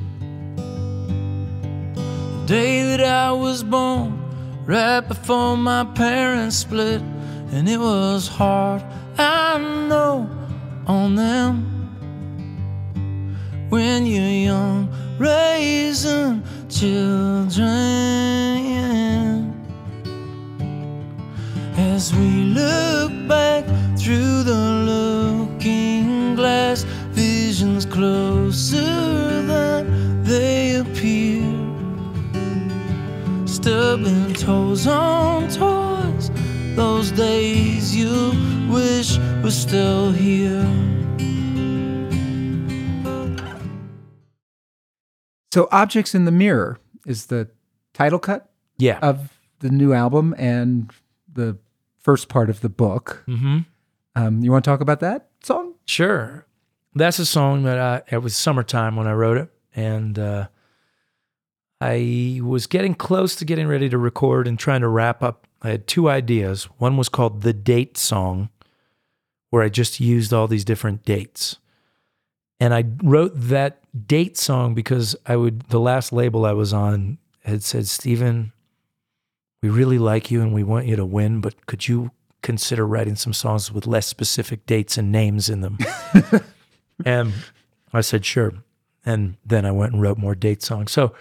[1.95, 4.19] The day that I was born
[4.67, 7.03] Right before my parents split
[7.53, 8.83] And it was hard,
[9.19, 9.59] I
[9.89, 10.29] know,
[10.89, 11.78] on them
[13.71, 14.89] When you're young,
[15.19, 18.29] raising children
[21.77, 23.65] As we look back
[23.99, 31.45] through the looking glass, visions closer than they appear.
[33.47, 36.31] Stubbing toes on toys,
[36.75, 38.33] those days you
[38.71, 40.98] wish were still here.
[45.53, 47.49] So, Objects in the Mirror is the
[47.95, 48.99] title cut Yeah.
[49.01, 50.93] of the new album and
[51.33, 51.59] the
[51.99, 53.25] first part of the book.
[53.27, 53.59] mm-hmm.
[54.15, 55.75] Um, you want to talk about that song?
[55.85, 56.45] Sure.
[56.95, 59.49] That's a song that I, it was summertime when I wrote it.
[59.77, 60.49] And uh,
[61.81, 65.47] I was getting close to getting ready to record and trying to wrap up.
[65.63, 66.65] I had two ideas.
[66.79, 68.49] One was called The Date Song,
[69.51, 71.59] where I just used all these different dates.
[72.61, 77.19] And I wrote that date song because I would, the last label I was on
[77.45, 78.53] had said, Stephen,
[79.63, 82.11] we really like you and we want you to win, but could you
[82.43, 85.79] consider writing some songs with less specific dates and names in them?
[87.05, 87.33] and
[87.93, 88.55] I said, sure.
[89.05, 90.93] And then I went and wrote more date songs.
[90.93, 91.15] So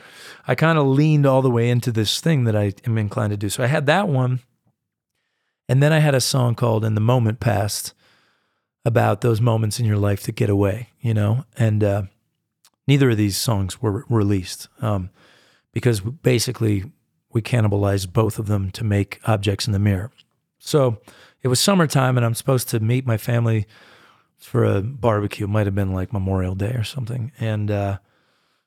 [0.47, 3.37] I kind of leaned all the way into this thing that I am inclined to
[3.37, 3.49] do.
[3.49, 4.41] So I had that one.
[5.69, 7.93] And then I had a song called In the Moment Past
[8.85, 11.45] about those moments in your life that get away, you know?
[11.57, 12.03] And uh,
[12.87, 15.09] neither of these songs were released um,
[15.73, 16.85] because basically
[17.31, 20.11] we cannibalized both of them to make Objects in the Mirror.
[20.59, 20.99] So
[21.41, 23.67] it was summertime and I'm supposed to meet my family
[24.37, 25.45] for a barbecue.
[25.45, 27.31] It might have been like Memorial Day or something.
[27.39, 27.97] And uh,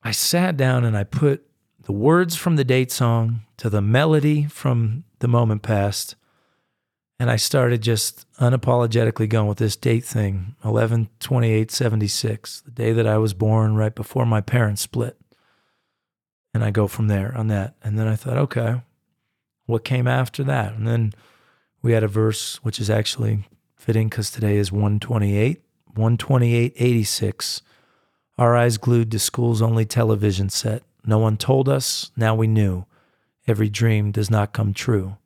[0.03, 1.47] I sat down and I put
[1.83, 6.17] the words from the date song to the melody from the moment past.
[7.21, 12.93] And I started just unapologetically going with this date thing 11 28 76, the day
[12.93, 15.21] that I was born, right before my parents split.
[16.55, 17.75] And I go from there on that.
[17.83, 18.81] And then I thought, okay,
[19.67, 20.73] what came after that?
[20.73, 21.13] And then
[21.83, 23.47] we had a verse which is actually
[23.77, 25.63] fitting because today is 128
[25.95, 27.63] 128 86
[28.39, 32.85] our eyes glued to school's only television set no one told us now we knew
[33.49, 35.17] every dream does not come true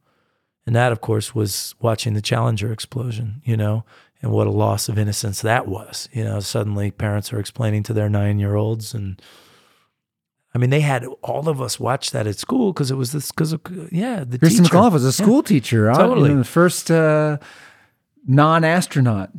[0.67, 3.85] and that of course was watching the challenger explosion you know
[4.23, 7.93] and what a loss of innocence that was you know suddenly parents are explaining to
[7.93, 9.21] their nine year olds and
[10.57, 13.33] I mean, they had all of us watch that at school because it was this
[13.33, 13.61] because of
[13.91, 14.63] yeah the Christa teacher.
[14.63, 15.91] McAuliffe was a school teacher.
[15.91, 16.29] uh, Totally.
[16.29, 17.39] You know, the first uh,
[18.25, 19.31] non-astronaut.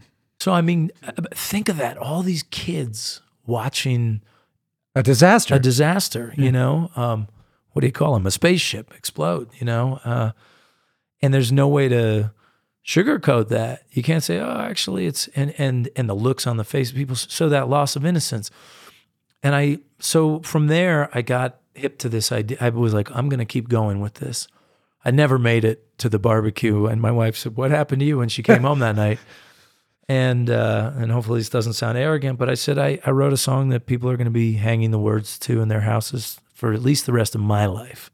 [0.42, 1.98] So I mean, uh, think of that.
[1.98, 4.22] All these kids watching
[4.94, 5.56] A disaster.
[5.56, 6.34] a disaster.
[6.36, 7.28] You know, um,
[7.72, 8.26] what do you call them?
[8.28, 9.48] A spaceship explode.
[9.58, 10.32] You know, uh,
[11.22, 12.32] and there's no way to
[12.86, 13.84] sugarcoat that.
[13.92, 16.96] You can't say, "Oh, actually, it's," and and and the looks on the face of
[16.96, 17.16] people.
[17.16, 18.52] So that loss of innocence.
[19.44, 22.58] And I so from there I got hip to this idea.
[22.62, 24.48] I was like, I'm going to keep going with this.
[25.04, 28.18] I never made it to the barbecue, and my wife said, "What happened to you?"
[28.18, 29.20] When she came home that night,
[30.10, 33.38] and uh, and hopefully this doesn't sound arrogant, but I said I, I wrote a
[33.38, 36.74] song that people are going to be hanging the words to in their houses for
[36.74, 38.10] at least the rest of my life.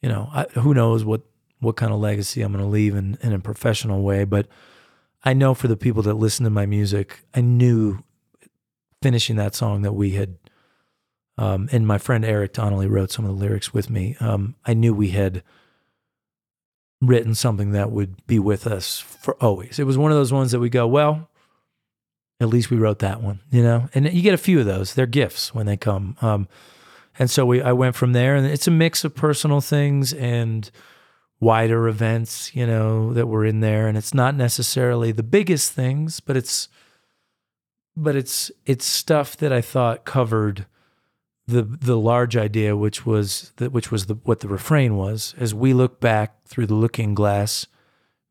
[0.00, 1.22] You know, I, who knows what
[1.62, 4.48] what kind of legacy I'm going to leave in, in a professional way, but
[5.24, 8.02] I know for the people that listen to my music, I knew
[9.00, 10.36] finishing that song that we had.
[11.38, 14.16] Um, and my friend Eric Donnelly wrote some of the lyrics with me.
[14.20, 15.42] Um, I knew we had
[17.00, 19.78] written something that would be with us for always.
[19.78, 21.30] It was one of those ones that we go, well,
[22.40, 23.88] at least we wrote that one, you know.
[23.94, 26.16] And you get a few of those; they're gifts when they come.
[26.20, 26.48] Um,
[27.18, 30.70] and so we, I went from there, and it's a mix of personal things and
[31.42, 33.88] wider events, you know, that were in there.
[33.88, 36.68] And it's not necessarily the biggest things, but it's,
[37.96, 40.66] but it's it's stuff that I thought covered
[41.48, 45.34] the the large idea, which was that which was the what the refrain was.
[45.36, 47.66] As we look back through the looking glass,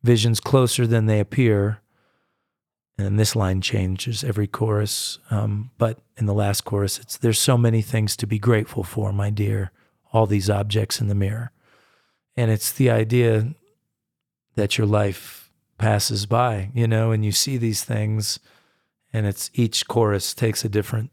[0.01, 1.79] visions closer than they appear.
[2.97, 7.57] And this line changes every chorus, um, but in the last chorus, it's there's so
[7.57, 9.71] many things to be grateful for, my dear.
[10.13, 11.51] All these objects in the mirror,
[12.35, 13.53] and it's the idea
[14.55, 18.39] that your life passes by, you know, and you see these things,
[19.11, 21.11] and it's each chorus takes a different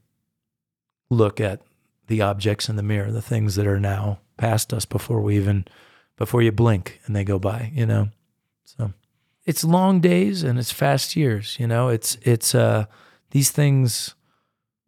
[1.11, 1.63] look at
[2.07, 5.65] the objects in the mirror, the things that are now past us before we even
[6.17, 8.09] before you blink and they go by, you know.
[8.65, 8.93] So
[9.45, 11.89] it's long days and it's fast years, you know.
[11.89, 12.87] It's it's uh
[13.31, 14.15] these things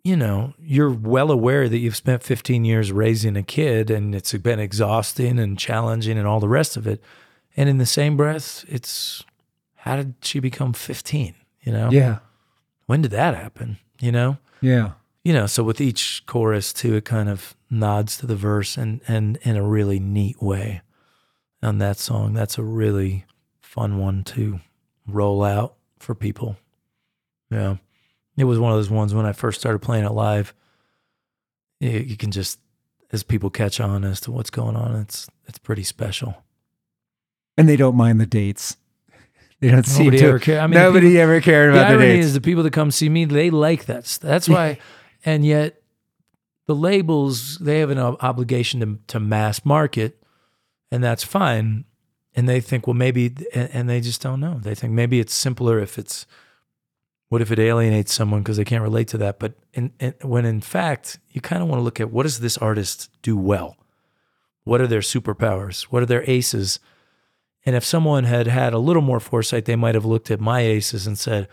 [0.03, 4.33] you know, you're well aware that you've spent 15 years raising a kid and it's
[4.33, 7.03] been exhausting and challenging and all the rest of it.
[7.57, 9.25] And in the same breath, it's
[9.77, 11.91] how did she become 15, you know?
[11.91, 12.19] Yeah.
[12.87, 14.39] When did that happen, you know?
[14.61, 14.93] Yeah.
[15.25, 19.01] you know, so with each chorus too, it kind of nods to the verse and
[19.07, 20.83] and in a really neat way
[21.63, 22.35] on that song.
[22.35, 23.27] That's a really
[23.61, 24.61] fun one to
[25.07, 26.57] roll out for people.
[27.51, 27.77] Yeah.
[28.41, 30.55] It was one of those ones when I first started playing it live.
[31.81, 32.59] You, you can just
[33.13, 36.43] as people catch on as to what's going on, it's it's pretty special.
[37.57, 38.77] And they don't mind the dates.
[39.61, 40.27] They don't seem Nobody to.
[40.29, 42.27] ever care- I mean, nobody people- ever cared about the, irony dates.
[42.29, 44.07] is the people that come see me, they like that.
[44.23, 44.79] That's why,
[45.27, 45.83] and yet
[46.67, 50.23] the labels they have an obligation to to mass market,
[50.91, 51.85] and that's fine.
[52.35, 54.59] And they think, well, maybe, and, and they just don't know.
[54.63, 56.27] They think maybe it's simpler if it's.
[57.31, 59.39] What if it alienates someone because they can't relate to that?
[59.39, 62.41] But in, in, when in fact, you kind of want to look at what does
[62.41, 63.77] this artist do well?
[64.65, 65.85] What are their superpowers?
[65.85, 66.81] What are their aces?
[67.65, 70.63] And if someone had had a little more foresight, they might have looked at my
[70.63, 71.47] aces and said,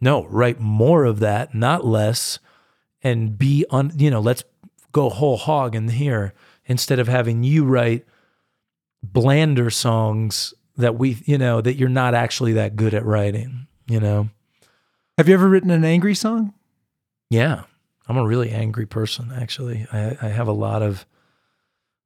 [0.00, 2.40] no, write more of that, not less,
[3.00, 4.42] and be on, you know, let's
[4.90, 6.34] go whole hog in here
[6.66, 8.04] instead of having you write
[9.00, 14.00] blander songs that we, you know, that you're not actually that good at writing, you
[14.00, 14.28] know?
[15.16, 16.54] Have you ever written an angry song?
[17.30, 17.64] Yeah.
[18.08, 19.86] I'm a really angry person, actually.
[19.92, 21.06] I, I have a lot of,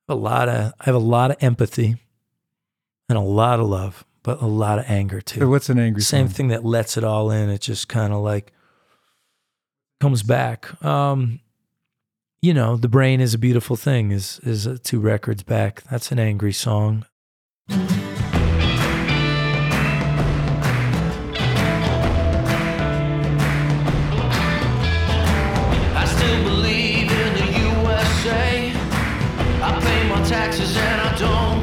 [0.09, 1.97] a lot of, I have a lot of empathy
[3.09, 5.43] and a lot of love, but a lot of anger too.
[5.43, 6.35] Or what's an angry same song?
[6.35, 7.49] thing that lets it all in.
[7.49, 8.53] It just kind of like
[10.01, 10.83] comes back.
[10.85, 11.41] Um,
[12.41, 14.13] you know, the brain is a beautiful thing.
[14.13, 15.83] Is is uh, two records back.
[15.91, 17.05] That's an angry song.
[30.29, 31.58] Taxes and I don't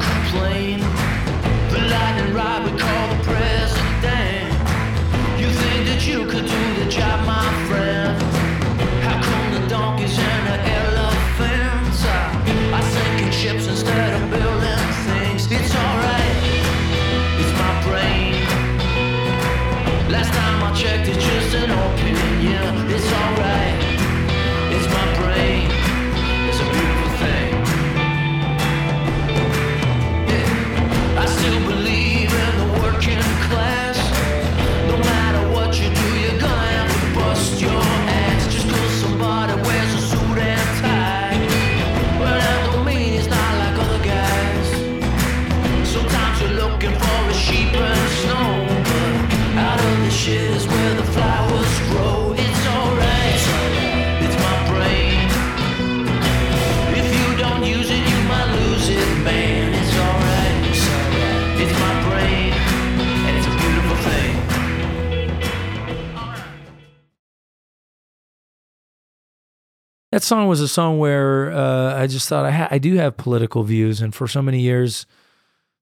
[70.15, 73.17] That song was a song where uh, I just thought I, ha- I do have
[73.17, 75.05] political views, and for so many years,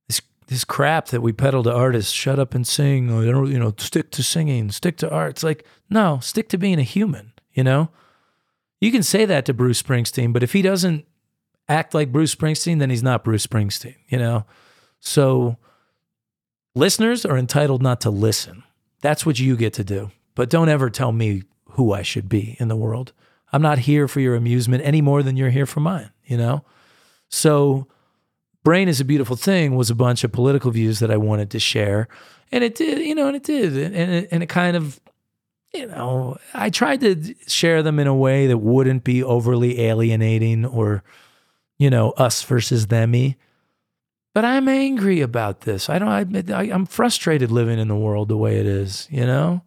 [0.08, 3.60] this this crap that we peddle to artists, shut up and sing, or, don't- you
[3.60, 5.30] know, stick to singing, stick to art.
[5.30, 7.34] It's like no, stick to being a human.
[7.54, 7.90] You know,
[8.82, 11.06] you can say that to Bruce Springsteen, but if he doesn't
[11.70, 13.98] act like Bruce Springsteen, then he's not Bruce Springsteen.
[14.08, 14.48] You know,
[15.00, 15.58] so
[16.74, 18.64] listeners are entitled not to listen.
[19.00, 20.10] That's what you get to do.
[20.34, 23.14] But don't ever tell me who I should be in the world.
[23.54, 26.66] I'm not here for your amusement any more than you're here for mine, you know?
[27.30, 27.88] So,
[28.64, 31.60] Brain is a Beautiful Thing was a bunch of political views that I wanted to
[31.60, 32.08] share.
[32.52, 33.78] And it did, you know, and it did.
[33.78, 35.00] And it, and it kind of,
[35.74, 40.66] you know, I tried to share them in a way that wouldn't be overly alienating
[40.66, 41.04] or,
[41.78, 43.36] you know, us versus themy.
[44.34, 45.90] But I'm angry about this.
[45.90, 49.26] I don't, I, I, I'm frustrated living in the world the way it is, you
[49.26, 49.62] know?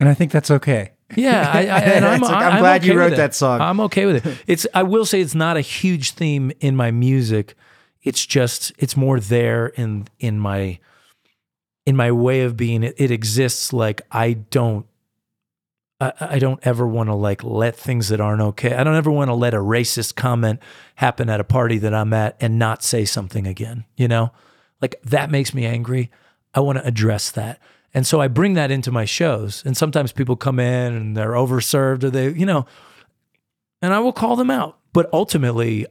[0.00, 0.92] And I think that's okay.
[1.16, 3.60] Yeah, I, I, and I'm, like, I'm I'm glad you okay with wrote that song.
[3.60, 4.38] I'm okay with it.
[4.46, 7.54] It's I will say it's not a huge theme in my music.
[8.02, 10.78] It's just it's more there in in my
[11.86, 12.82] in my way of being.
[12.82, 14.86] It, it exists like I don't.
[16.00, 18.74] I, I don't ever want to like let things that aren't okay.
[18.74, 20.60] I don't ever want to let a racist comment
[20.96, 23.84] happen at a party that I'm at and not say something again.
[23.96, 24.32] You know,
[24.80, 26.10] like that makes me angry.
[26.54, 27.60] I want to address that.
[27.98, 29.64] And so I bring that into my shows.
[29.66, 32.64] And sometimes people come in and they're overserved or they, you know,
[33.82, 34.78] and I will call them out.
[34.92, 35.84] But ultimately,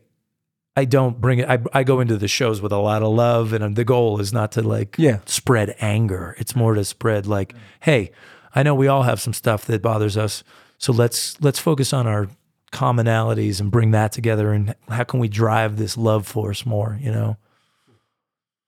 [0.77, 1.49] I don't bring it.
[1.49, 4.31] I, I go into the shows with a lot of love, and the goal is
[4.31, 5.19] not to like Yeah.
[5.25, 6.33] spread anger.
[6.39, 8.11] It's more to spread like, hey,
[8.55, 10.45] I know we all have some stuff that bothers us,
[10.77, 12.29] so let's let's focus on our
[12.71, 14.53] commonalities and bring that together.
[14.53, 16.97] And how can we drive this love force more?
[17.01, 17.37] You know?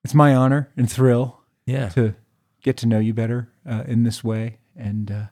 [0.04, 1.88] It's my honor and thrill Yeah.
[1.90, 2.16] to
[2.64, 5.26] get to know you better uh, in this way, and uh,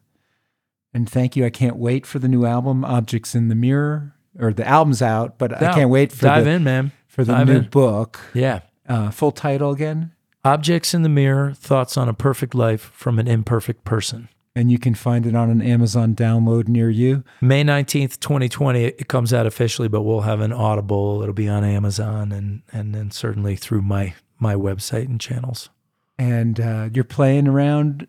[0.93, 1.45] and thank you.
[1.45, 5.37] I can't wait for the new album, Objects in the Mirror, or the album's out,
[5.37, 6.91] but I can't wait for dive the in, man.
[7.07, 7.69] for the Dive new in.
[7.69, 8.19] book.
[8.33, 8.61] Yeah.
[8.87, 10.13] Uh, full title again,
[10.45, 14.29] Objects in the mirror, thoughts on a perfect life from an imperfect person.
[14.55, 17.23] and you can find it on an Amazon download near you.
[17.41, 21.21] May 19th, 2020, it comes out officially, but we'll have an audible.
[21.21, 25.69] It'll be on Amazon and and then certainly through my my website and channels.
[26.17, 28.07] And uh, you're playing around.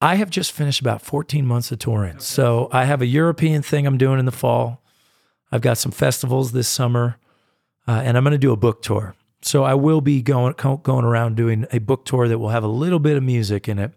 [0.00, 2.18] I have just finished about 14 months of touring.
[2.20, 4.82] So I have a European thing I'm doing in the fall.
[5.52, 7.18] I've got some festivals this summer,
[7.86, 9.14] uh, and I'm going to do a book tour.
[9.42, 12.68] So I will be going going around doing a book tour that will have a
[12.68, 13.92] little bit of music in it.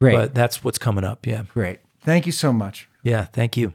[0.00, 1.26] Great, But that's what's coming up.
[1.26, 1.44] Yeah.
[1.52, 1.80] great.
[2.02, 2.88] Thank you so much.
[3.02, 3.24] Yeah.
[3.24, 3.74] Thank you.